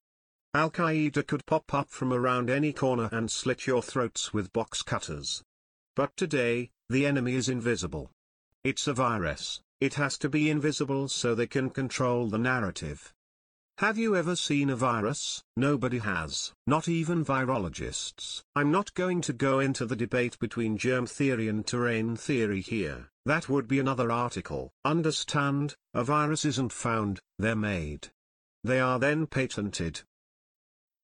Al-Qaeda 0.56 1.26
could 1.26 1.44
pop 1.44 1.74
up 1.74 1.90
from 1.90 2.14
around 2.14 2.48
any 2.48 2.72
corner 2.72 3.10
and 3.12 3.30
slit 3.30 3.66
your 3.66 3.82
throats 3.82 4.32
with 4.32 4.54
box 4.54 4.80
cutters. 4.80 5.42
But 5.94 6.16
today, 6.16 6.70
the 6.88 7.04
enemy 7.04 7.34
is 7.34 7.50
invisible. 7.50 8.10
It's 8.64 8.86
a 8.86 8.94
virus, 8.94 9.60
it 9.82 9.92
has 9.94 10.16
to 10.16 10.30
be 10.30 10.48
invisible 10.48 11.08
so 11.08 11.34
they 11.34 11.46
can 11.46 11.68
control 11.68 12.28
the 12.28 12.38
narrative. 12.38 13.12
Have 13.76 13.98
you 13.98 14.16
ever 14.16 14.34
seen 14.34 14.70
a 14.70 14.76
virus? 14.76 15.42
Nobody 15.58 15.98
has. 15.98 16.54
Not 16.66 16.88
even 16.88 17.22
virologists. 17.22 18.42
I'm 18.54 18.72
not 18.72 18.94
going 18.94 19.20
to 19.22 19.34
go 19.34 19.58
into 19.58 19.84
the 19.84 19.94
debate 19.94 20.38
between 20.38 20.78
germ 20.78 21.06
theory 21.06 21.48
and 21.48 21.66
terrain 21.66 22.16
theory 22.16 22.62
here. 22.62 23.10
That 23.26 23.50
would 23.50 23.68
be 23.68 23.78
another 23.78 24.10
article. 24.10 24.70
Understand, 24.86 25.74
a 25.92 26.02
virus 26.02 26.46
isn't 26.46 26.72
found, 26.72 27.20
they're 27.38 27.54
made. 27.54 28.08
They 28.64 28.80
are 28.80 28.98
then 28.98 29.26
patented. 29.26 30.00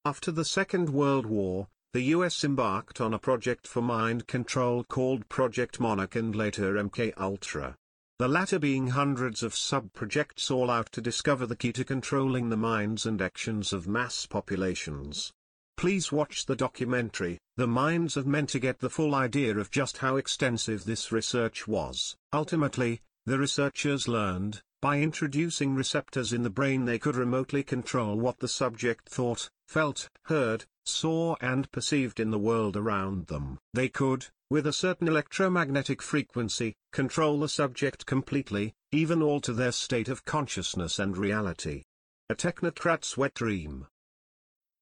After 0.05 0.33
the 0.33 0.45
Second 0.45 0.91
World 0.91 1.27
War, 1.27 1.69
the 1.93 2.03
US 2.17 2.43
embarked 2.43 3.01
on 3.01 3.15
a 3.15 3.21
project 3.21 3.69
for 3.69 3.81
mind 3.81 4.27
control 4.27 4.83
called 4.83 5.29
Project 5.29 5.79
Monarch 5.79 6.17
and 6.17 6.35
later 6.35 6.75
MK 6.75 7.13
Ultra. 7.17 7.77
The 8.19 8.27
latter 8.27 8.59
being 8.59 8.89
hundreds 8.89 9.45
of 9.45 9.55
sub-projects 9.55 10.51
all 10.51 10.71
out 10.71 10.91
to 10.93 11.01
discover 11.01 11.47
the 11.47 11.55
key 11.55 11.73
to 11.75 11.85
controlling 11.85 12.49
the 12.49 12.57
minds 12.57 13.07
and 13.07 13.23
actions 13.23 13.73
of 13.73 13.87
mass 13.87 14.27
populations. 14.27 15.33
Please 15.77 16.11
watch 16.11 16.47
the 16.47 16.57
documentary, 16.57 17.39
The 17.57 17.69
Minds 17.69 18.17
of 18.17 18.27
Men 18.27 18.47
to 18.49 18.59
get 18.59 18.81
the 18.81 18.91
full 18.91 19.15
idea 19.15 19.57
of 19.57 19.71
just 19.71 19.99
how 19.99 20.17
extensive 20.17 20.85
this 20.85 21.13
research 21.13 21.69
was. 21.69 22.17
Ultimately, 22.33 23.03
the 23.25 23.39
researchers 23.39 24.09
learned, 24.09 24.63
by 24.83 24.99
introducing 24.99 25.77
receptors 25.77 26.33
in 26.33 26.43
the 26.43 26.51
brain 26.51 26.85
they 26.85 26.99
could 26.99 27.15
remotely 27.15 27.63
control 27.63 28.17
what 28.17 28.41
the 28.41 28.49
subject 28.49 29.09
thought, 29.09 29.49
felt, 29.69 30.11
heard, 30.25 30.65
saw 30.85 31.37
and 31.41 31.71
perceived 31.71 32.19
in 32.19 32.33
the 32.33 32.39
world 32.39 32.77
around 32.77 33.29
them. 33.29 33.59
They 33.73 33.89
could, 33.89 34.27
with 34.51 34.67
a 34.67 34.73
certain 34.73 35.07
electromagnetic 35.07 36.03
frequency, 36.03 36.75
control 36.93 37.39
the 37.39 37.49
subject 37.49 38.05
completely, 38.07 38.75
even 38.91 39.23
alter 39.23 39.53
their 39.53 39.71
state 39.71 40.09
of 40.09 40.25
consciousness 40.25 40.99
and 40.99 41.17
reality. 41.17 41.85
A 42.29 42.35
technocrat's 42.35 43.17
wet 43.17 43.35
dream. 43.35 43.87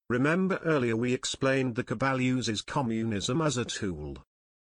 Remember 0.08 0.58
earlier 0.64 0.96
we 0.96 1.12
explained 1.12 1.74
the 1.74 1.84
cabal 1.84 2.20
uses 2.22 2.62
communism 2.62 3.42
as 3.42 3.58
a 3.58 3.66
tool. 3.66 4.16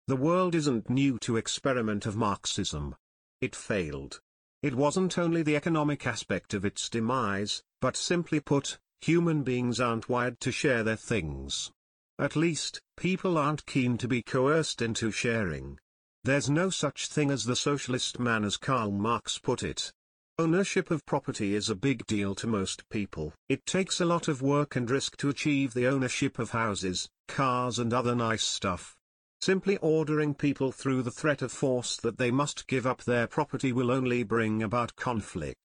The 0.07 0.17
world 0.17 0.53
isn't 0.53 0.89
new 0.89 1.17
to 1.19 1.37
experiment 1.37 2.05
of 2.05 2.17
Marxism. 2.17 2.95
It 3.39 3.55
failed. 3.55 4.19
It 4.61 4.75
wasn't 4.75 5.17
only 5.17 5.41
the 5.41 5.55
economic 5.55 6.05
aspect 6.05 6.53
of 6.53 6.65
its 6.65 6.89
demise, 6.89 7.63
but 7.79 7.95
simply 7.95 8.41
put, 8.41 8.77
human 8.99 9.43
beings 9.43 9.79
aren't 9.79 10.09
wired 10.09 10.39
to 10.41 10.51
share 10.51 10.83
their 10.83 10.97
things. 10.97 11.71
At 12.17 12.35
least, 12.35 12.81
people 12.97 13.37
aren't 13.37 13.65
keen 13.65 13.97
to 13.99 14.07
be 14.07 14.21
coerced 14.21 14.81
into 14.81 15.11
sharing. 15.11 15.79
There's 16.25 16.49
no 16.49 16.69
such 16.69 17.07
thing 17.07 17.31
as 17.31 17.45
the 17.45 17.55
socialist 17.55 18.19
man 18.19 18.43
as 18.43 18.57
Karl 18.57 18.91
Marx 18.91 19.37
put 19.37 19.63
it. 19.63 19.93
Ownership 20.37 20.91
of 20.91 21.05
property 21.05 21.55
is 21.55 21.69
a 21.69 21.75
big 21.75 22.05
deal 22.07 22.35
to 22.35 22.47
most 22.47 22.87
people. 22.89 23.33
It 23.47 23.65
takes 23.65 24.01
a 24.01 24.05
lot 24.05 24.27
of 24.27 24.41
work 24.41 24.75
and 24.75 24.89
risk 24.89 25.15
to 25.17 25.29
achieve 25.29 25.73
the 25.73 25.87
ownership 25.87 26.37
of 26.37 26.51
houses, 26.51 27.07
cars 27.29 27.79
and 27.79 27.93
other 27.93 28.15
nice 28.15 28.43
stuff. 28.43 28.97
Simply 29.41 29.77
ordering 29.77 30.33
people 30.33 30.71
through 30.71 31.01
the 31.03 31.11
threat 31.11 31.41
of 31.41 31.51
force 31.51 31.95
that 31.97 32.17
they 32.17 32.29
must 32.29 32.67
give 32.67 32.85
up 32.85 33.03
their 33.03 33.25
property 33.25 33.71
will 33.71 33.89
only 33.89 34.23
bring 34.23 34.61
about 34.61 34.95
conflict. 34.95 35.55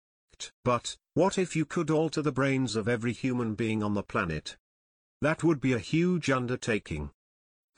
But, 0.64 0.96
what 1.14 1.38
if 1.38 1.56
you 1.56 1.64
could 1.64 1.90
alter 1.90 2.22
the 2.22 2.32
brains 2.32 2.76
of 2.76 2.88
every 2.88 3.12
human 3.12 3.54
being 3.54 3.82
on 3.82 3.94
the 3.94 4.02
planet? 4.02 4.56
That 5.20 5.42
would 5.42 5.60
be 5.60 5.72
a 5.72 5.78
huge 5.78 6.30
undertaking. 6.30 7.10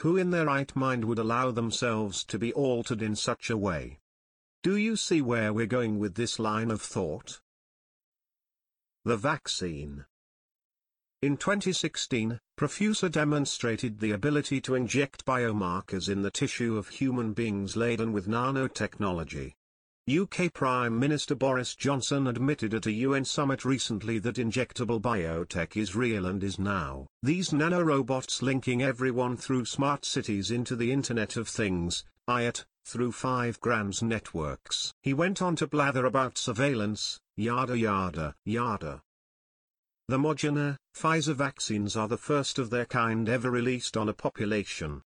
Who 0.00 0.16
in 0.16 0.30
their 0.30 0.46
right 0.46 0.74
mind 0.76 1.04
would 1.06 1.18
allow 1.18 1.50
themselves 1.50 2.24
to 2.24 2.38
be 2.38 2.52
altered 2.52 3.00
in 3.00 3.16
such 3.16 3.48
a 3.48 3.56
way? 3.56 3.98
Do 4.62 4.76
you 4.76 4.96
see 4.96 5.22
where 5.22 5.52
we're 5.52 5.66
going 5.66 5.98
with 5.98 6.14
this 6.14 6.38
line 6.38 6.70
of 6.70 6.82
thought? 6.82 7.40
The 9.04 9.16
vaccine. 9.16 10.04
In 11.22 11.38
2016, 11.38 12.38
Profusa 12.58 13.10
demonstrated 13.10 14.00
the 14.00 14.10
ability 14.10 14.60
to 14.60 14.74
inject 14.74 15.24
biomarkers 15.24 16.10
in 16.10 16.20
the 16.20 16.30
tissue 16.30 16.76
of 16.76 16.88
human 16.88 17.32
beings 17.32 17.74
laden 17.74 18.12
with 18.12 18.28
nanotechnology. 18.28 19.54
UK 20.08 20.52
Prime 20.52 20.98
Minister 20.98 21.34
Boris 21.34 21.74
Johnson 21.74 22.26
admitted 22.26 22.74
at 22.74 22.84
a 22.84 22.92
UN 22.92 23.24
summit 23.24 23.64
recently 23.64 24.18
that 24.18 24.36
injectable 24.36 25.00
biotech 25.00 25.74
is 25.74 25.96
real 25.96 26.26
and 26.26 26.44
is 26.44 26.58
now. 26.58 27.06
These 27.22 27.48
nanorobots 27.48 28.42
linking 28.42 28.82
everyone 28.82 29.38
through 29.38 29.64
smart 29.64 30.04
cities 30.04 30.50
into 30.50 30.76
the 30.76 30.92
Internet 30.92 31.36
of 31.36 31.48
Things, 31.48 32.04
IoT, 32.28 32.66
through 32.84 33.12
5 33.12 33.58
grams 33.60 34.02
networks. 34.02 34.92
He 35.02 35.14
went 35.14 35.40
on 35.40 35.56
to 35.56 35.66
blather 35.66 36.04
about 36.04 36.36
surveillance, 36.36 37.18
yada 37.36 37.76
yada 37.76 38.36
yada. 38.44 39.02
The 40.08 40.18
Moderna, 40.18 40.76
Pfizer 40.94 41.34
vaccines 41.34 41.96
are 41.96 42.06
the 42.06 42.16
first 42.16 42.60
of 42.60 42.70
their 42.70 42.84
kind 42.86 43.28
ever 43.28 43.50
released 43.50 43.96
on 43.96 44.08
a 44.08 44.12
population. 44.12 45.02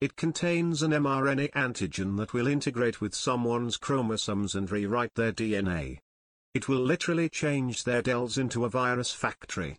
It 0.00 0.16
contains 0.16 0.82
an 0.82 0.90
mRNA 0.90 1.52
antigen 1.52 2.16
that 2.16 2.32
will 2.32 2.48
integrate 2.48 3.00
with 3.00 3.14
someone's 3.14 3.76
chromosomes 3.76 4.56
and 4.56 4.68
rewrite 4.68 5.14
their 5.14 5.32
DNA. 5.32 5.98
It 6.52 6.68
will 6.68 6.80
literally 6.80 7.28
change 7.28 7.84
their 7.84 8.02
cells 8.04 8.38
into 8.38 8.64
a 8.64 8.68
virus 8.68 9.12
factory. 9.12 9.76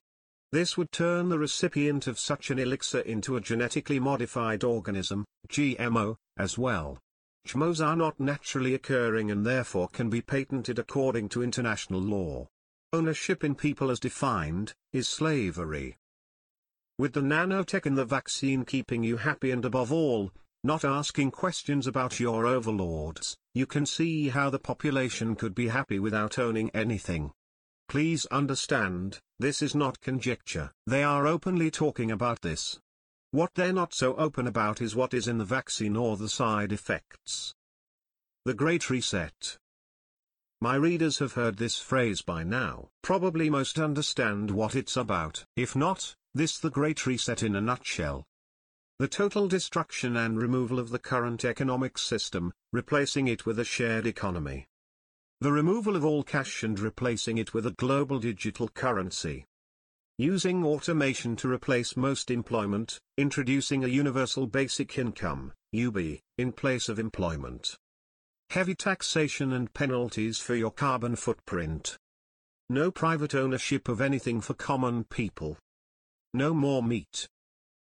This 0.54 0.78
would 0.78 0.94
turn 0.94 1.28
the 1.28 1.40
recipient 1.40 2.08
of 2.08 2.18
such 2.18 2.50
an 2.50 2.58
elixir 2.58 3.02
into 3.02 3.36
a 3.36 3.42
genetically 3.42 4.00
modified 4.00 4.64
organism, 4.64 5.26
GMO, 5.50 6.16
as 6.38 6.58
well. 6.58 6.98
GMOs 7.46 7.86
are 7.86 7.98
not 7.98 8.22
naturally 8.22 8.74
occurring 8.74 9.32
and 9.32 9.46
therefore 9.46 9.90
can 9.90 10.10
be 10.10 10.22
patented 10.22 10.80
according 10.80 11.28
to 11.30 11.44
international 11.44 12.00
law. 12.00 12.48
Ownership 12.94 13.46
in 13.46 13.56
people 13.56 13.90
as 13.90 14.02
defined, 14.02 14.74
is 14.92 15.08
slavery. 15.08 15.96
With 16.98 17.14
the 17.14 17.22
nanotech 17.22 17.86
and 17.86 17.98
the 17.98 18.04
vaccine 18.04 18.66
keeping 18.66 19.02
you 19.02 19.16
happy 19.16 19.52
and 19.52 19.64
above 19.64 19.94
all, 19.94 20.32
not 20.64 20.84
asking 20.84 21.32
questions 21.32 21.88
about 21.88 22.20
your 22.20 22.46
overlords, 22.46 23.38
you 23.54 23.66
can 23.66 23.86
see 23.86 24.28
how 24.28 24.50
the 24.50 24.60
population 24.60 25.36
could 25.36 25.56
be 25.56 25.70
happy 25.70 26.00
without 26.00 26.38
owning 26.38 26.70
anything. 26.72 27.32
Please 27.88 28.26
understand, 28.26 29.20
this 29.40 29.62
is 29.62 29.74
not 29.74 30.02
conjecture. 30.02 30.72
They 30.86 31.04
are 31.04 31.26
openly 31.26 31.72
talking 31.72 32.12
about 32.12 32.42
this. 32.42 32.78
What 33.32 33.52
they're 33.56 33.72
not 33.72 33.94
so 33.94 34.16
open 34.18 34.48
about 34.48 34.82
is 34.82 34.98
what 34.98 35.14
is 35.14 35.30
in 35.30 35.38
the 35.38 35.46
vaccine 35.46 35.96
or 35.96 36.18
the 36.18 36.28
side 36.28 36.74
effects. 36.74 37.56
The 38.44 38.54
Great 38.54 38.90
Reset. 38.90 39.58
My 40.64 40.76
readers 40.76 41.18
have 41.18 41.34
heard 41.34 41.58
this 41.58 41.80
phrase 41.80 42.22
by 42.22 42.44
now. 42.44 42.90
Probably 43.02 43.50
most 43.50 43.80
understand 43.80 44.52
what 44.52 44.76
it's 44.76 44.96
about. 44.96 45.44
If 45.56 45.76
not, 45.76 46.14
this 46.36 46.60
the 46.60 46.70
Great 46.70 47.08
Reset 47.08 47.42
in 47.42 47.56
a 47.56 47.62
nutshell. 47.62 48.26
The 49.00 49.08
total 49.08 49.48
destruction 49.48 50.16
and 50.16 50.40
removal 50.40 50.78
of 50.78 50.92
the 50.92 51.00
current 51.00 51.44
economic 51.44 51.98
system, 51.98 52.54
replacing 52.72 53.28
it 53.28 53.44
with 53.44 53.58
a 53.58 53.66
shared 53.66 54.06
economy. 54.06 54.68
The 55.40 55.52
removal 55.52 55.96
of 55.96 56.06
all 56.06 56.22
cash 56.22 56.62
and 56.62 56.80
replacing 56.80 57.40
it 57.40 57.56
with 57.56 57.66
a 57.66 57.72
global 57.72 58.20
digital 58.20 58.68
currency. 58.68 59.46
Using 60.20 60.64
automation 60.64 61.36
to 61.38 61.50
replace 61.50 61.98
most 61.98 62.30
employment, 62.30 63.00
introducing 63.18 63.84
a 63.84 63.88
universal 63.88 64.46
basic 64.46 65.00
income, 65.00 65.54
UB, 65.76 65.98
in 66.38 66.52
place 66.52 66.88
of 66.88 67.00
employment. 67.00 67.78
Heavy 68.52 68.76
taxation 68.76 69.54
and 69.54 69.74
penalties 69.74 70.38
for 70.38 70.56
your 70.56 70.72
carbon 70.72 71.16
footprint. 71.16 71.98
No 72.70 72.92
private 72.92 73.34
ownership 73.34 73.88
of 73.88 74.02
anything 74.02 74.42
for 74.42 74.54
common 74.54 75.06
people. 75.06 75.58
No 76.34 76.54
more 76.54 76.84
meat. 76.84 77.30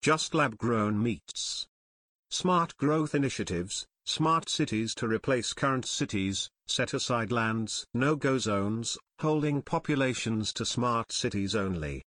Just 0.03 0.37
lab-grown 0.37 1.03
meats. 1.03 1.66
Smart 2.31 2.77
growth 2.77 3.12
initiatives, 3.12 3.85
smart 4.07 4.48
cities 4.48 4.94
to 4.94 5.09
replace 5.09 5.53
current 5.53 5.85
cities, 5.85 6.48
set 6.68 6.94
aside 6.94 7.33
lands, 7.33 7.85
no-go 7.92 8.38
zones, 8.38 8.96
holding 9.18 9.62
populations 9.62 10.53
to 10.53 10.64
smart 10.64 11.11
cities 11.11 11.57
only. 11.57 12.05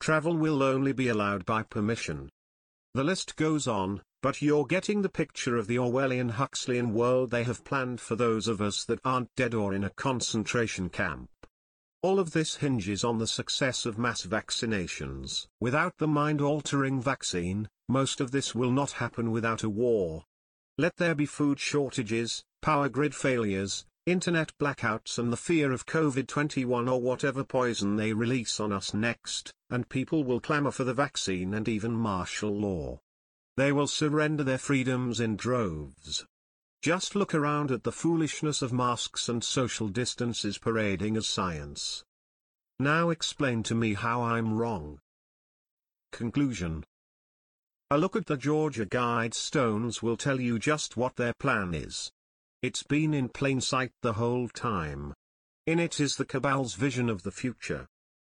Travel 0.00 0.36
will 0.36 0.62
only 0.62 0.92
be 0.92 1.08
allowed 1.08 1.46
by 1.46 1.62
permission. 1.62 2.28
The 2.92 3.04
list 3.04 3.36
goes 3.36 3.66
on, 3.66 4.02
but 4.26 4.42
you're 4.42 4.66
getting 4.66 5.02
the 5.02 5.08
picture 5.08 5.54
of 5.56 5.68
the 5.68 5.76
Orwellian 5.76 6.32
Huxleyan 6.32 6.92
world 6.92 7.30
they 7.30 7.44
have 7.44 7.62
planned 7.62 8.00
for 8.00 8.16
those 8.16 8.48
of 8.48 8.60
us 8.60 8.82
that 8.82 8.98
aren't 9.04 9.32
dead 9.36 9.54
or 9.54 9.72
in 9.72 9.84
a 9.84 9.90
concentration 9.90 10.88
camp. 10.88 11.30
All 12.02 12.18
of 12.18 12.32
this 12.32 12.56
hinges 12.56 13.04
on 13.04 13.18
the 13.18 13.28
success 13.28 13.86
of 13.86 13.98
mass 13.98 14.26
vaccinations. 14.26 15.46
Without 15.60 15.98
the 15.98 16.08
mind-altering 16.08 17.00
vaccine, 17.00 17.68
most 17.88 18.20
of 18.20 18.32
this 18.32 18.52
will 18.52 18.72
not 18.72 18.90
happen 18.90 19.30
without 19.30 19.62
a 19.62 19.70
war. 19.70 20.24
Let 20.76 20.96
there 20.96 21.14
be 21.14 21.24
food 21.24 21.60
shortages, 21.60 22.42
power 22.62 22.88
grid 22.88 23.14
failures, 23.14 23.86
internet 24.06 24.50
blackouts 24.58 25.20
and 25.20 25.32
the 25.32 25.36
fear 25.36 25.70
of 25.70 25.86
COVID-21 25.86 26.90
or 26.90 27.00
whatever 27.00 27.44
poison 27.44 27.94
they 27.94 28.12
release 28.12 28.58
on 28.58 28.72
us 28.72 28.92
next, 28.92 29.52
and 29.70 29.88
people 29.88 30.24
will 30.24 30.40
clamor 30.40 30.72
for 30.72 30.82
the 30.82 30.94
vaccine 30.94 31.54
and 31.54 31.68
even 31.68 31.92
martial 31.92 32.50
law. 32.50 32.98
They 33.56 33.72
will 33.72 33.86
surrender 33.86 34.44
their 34.44 34.58
freedoms 34.58 35.18
in 35.18 35.36
droves. 35.36 36.26
Just 36.82 37.16
look 37.16 37.34
around 37.34 37.70
at 37.70 37.84
the 37.84 37.92
foolishness 37.92 38.60
of 38.60 38.72
masks 38.72 39.28
and 39.28 39.42
social 39.42 39.88
distances 39.88 40.58
parading 40.58 41.16
as 41.16 41.26
science. 41.26 42.04
Now 42.78 43.08
explain 43.08 43.62
to 43.64 43.74
me 43.74 43.94
how 43.94 44.22
I'm 44.22 44.58
wrong. 44.58 44.98
Conclusion 46.12 46.84
A 47.90 47.96
look 47.96 48.14
at 48.14 48.26
the 48.26 48.36
Georgia 48.36 48.84
Guidestones 48.84 50.02
will 50.02 50.18
tell 50.18 50.38
you 50.38 50.58
just 50.58 50.96
what 50.98 51.16
their 51.16 51.32
plan 51.40 51.72
is. 51.72 52.10
It's 52.62 52.82
been 52.82 53.14
in 53.14 53.30
plain 53.30 53.62
sight 53.62 53.92
the 54.02 54.12
whole 54.12 54.48
time. 54.48 55.14
In 55.66 55.78
it 55.78 55.98
is 55.98 56.16
the 56.16 56.24
cabal's 56.26 56.74
vision 56.74 57.08
of 57.08 57.22
the 57.22 57.32
future. 57.32 57.86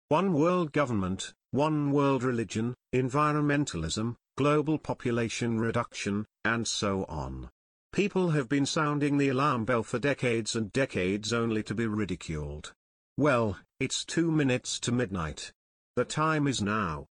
One 0.07 0.31
world 0.31 0.71
government, 0.71 1.33
one 1.51 1.91
world 1.91 2.23
religion, 2.23 2.73
environmentalism, 2.95 4.15
global 4.37 4.77
population 4.77 5.59
reduction, 5.59 6.25
and 6.45 6.67
so 6.67 7.05
on. 7.05 7.49
People 7.91 8.29
have 8.29 8.47
been 8.47 8.67
sounding 8.67 9.17
the 9.17 9.29
alarm 9.29 9.65
bell 9.65 9.81
for 9.81 9.97
decades 9.97 10.55
and 10.55 10.71
decades 10.71 11.33
only 11.33 11.63
to 11.63 11.73
be 11.73 11.87
ridiculed. 11.87 12.71
Well, 13.17 13.57
it's 13.79 14.05
two 14.05 14.31
minutes 14.31 14.79
to 14.81 14.91
midnight. 14.91 15.51
The 15.95 16.05
time 16.05 16.47
is 16.47 16.61
now. 16.61 17.07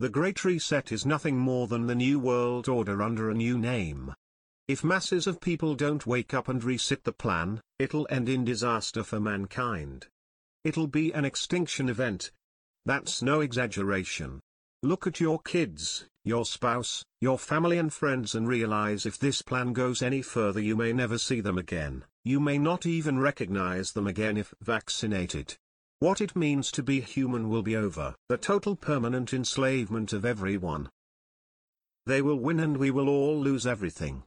The 0.00 0.10
Great 0.10 0.44
Reset 0.44 0.92
is 0.92 1.06
nothing 1.06 1.38
more 1.38 1.66
than 1.66 1.86
the 1.86 1.94
New 1.94 2.18
World 2.18 2.68
Order 2.68 3.02
under 3.02 3.30
a 3.30 3.34
new 3.34 3.56
name. 3.56 4.12
If 4.68 4.84
masses 4.84 5.26
of 5.26 5.40
people 5.40 5.74
don't 5.74 6.06
wake 6.06 6.34
up 6.34 6.48
and 6.48 6.62
reset 6.62 7.04
the 7.04 7.12
plan, 7.12 7.62
it'll 7.78 8.06
end 8.10 8.28
in 8.28 8.44
disaster 8.44 9.02
for 9.02 9.18
mankind. 9.18 10.08
It'll 10.64 10.88
be 10.88 11.12
an 11.12 11.24
extinction 11.24 11.88
event. 11.88 12.32
That's 12.84 13.22
no 13.22 13.40
exaggeration. 13.40 14.40
Look 14.86 15.08
at 15.08 15.18
your 15.18 15.40
kids, 15.40 16.06
your 16.24 16.44
spouse, 16.44 17.04
your 17.20 17.40
family 17.40 17.76
and 17.76 17.92
friends 17.92 18.36
and 18.36 18.46
realize 18.46 19.04
if 19.04 19.18
this 19.18 19.42
plan 19.42 19.72
goes 19.72 20.00
any 20.00 20.22
further 20.22 20.60
you 20.60 20.76
may 20.76 20.92
never 20.92 21.18
see 21.18 21.40
them 21.40 21.58
again, 21.58 22.04
you 22.24 22.38
may 22.38 22.56
not 22.56 22.86
even 22.86 23.18
recognize 23.18 23.90
them 23.90 24.06
again 24.06 24.36
if 24.36 24.54
vaccinated. 24.62 25.56
What 25.98 26.20
it 26.20 26.36
means 26.36 26.70
to 26.70 26.84
be 26.84 27.00
human 27.00 27.48
will 27.48 27.64
be 27.64 27.74
over. 27.74 28.14
The 28.28 28.36
total 28.36 28.76
permanent 28.76 29.34
enslavement 29.34 30.12
of 30.12 30.24
everyone. 30.24 30.88
They 32.06 32.22
will 32.22 32.38
win 32.38 32.60
and 32.60 32.76
we 32.76 32.92
will 32.92 33.08
all 33.08 33.40
lose 33.40 33.66
everything. 33.66 34.22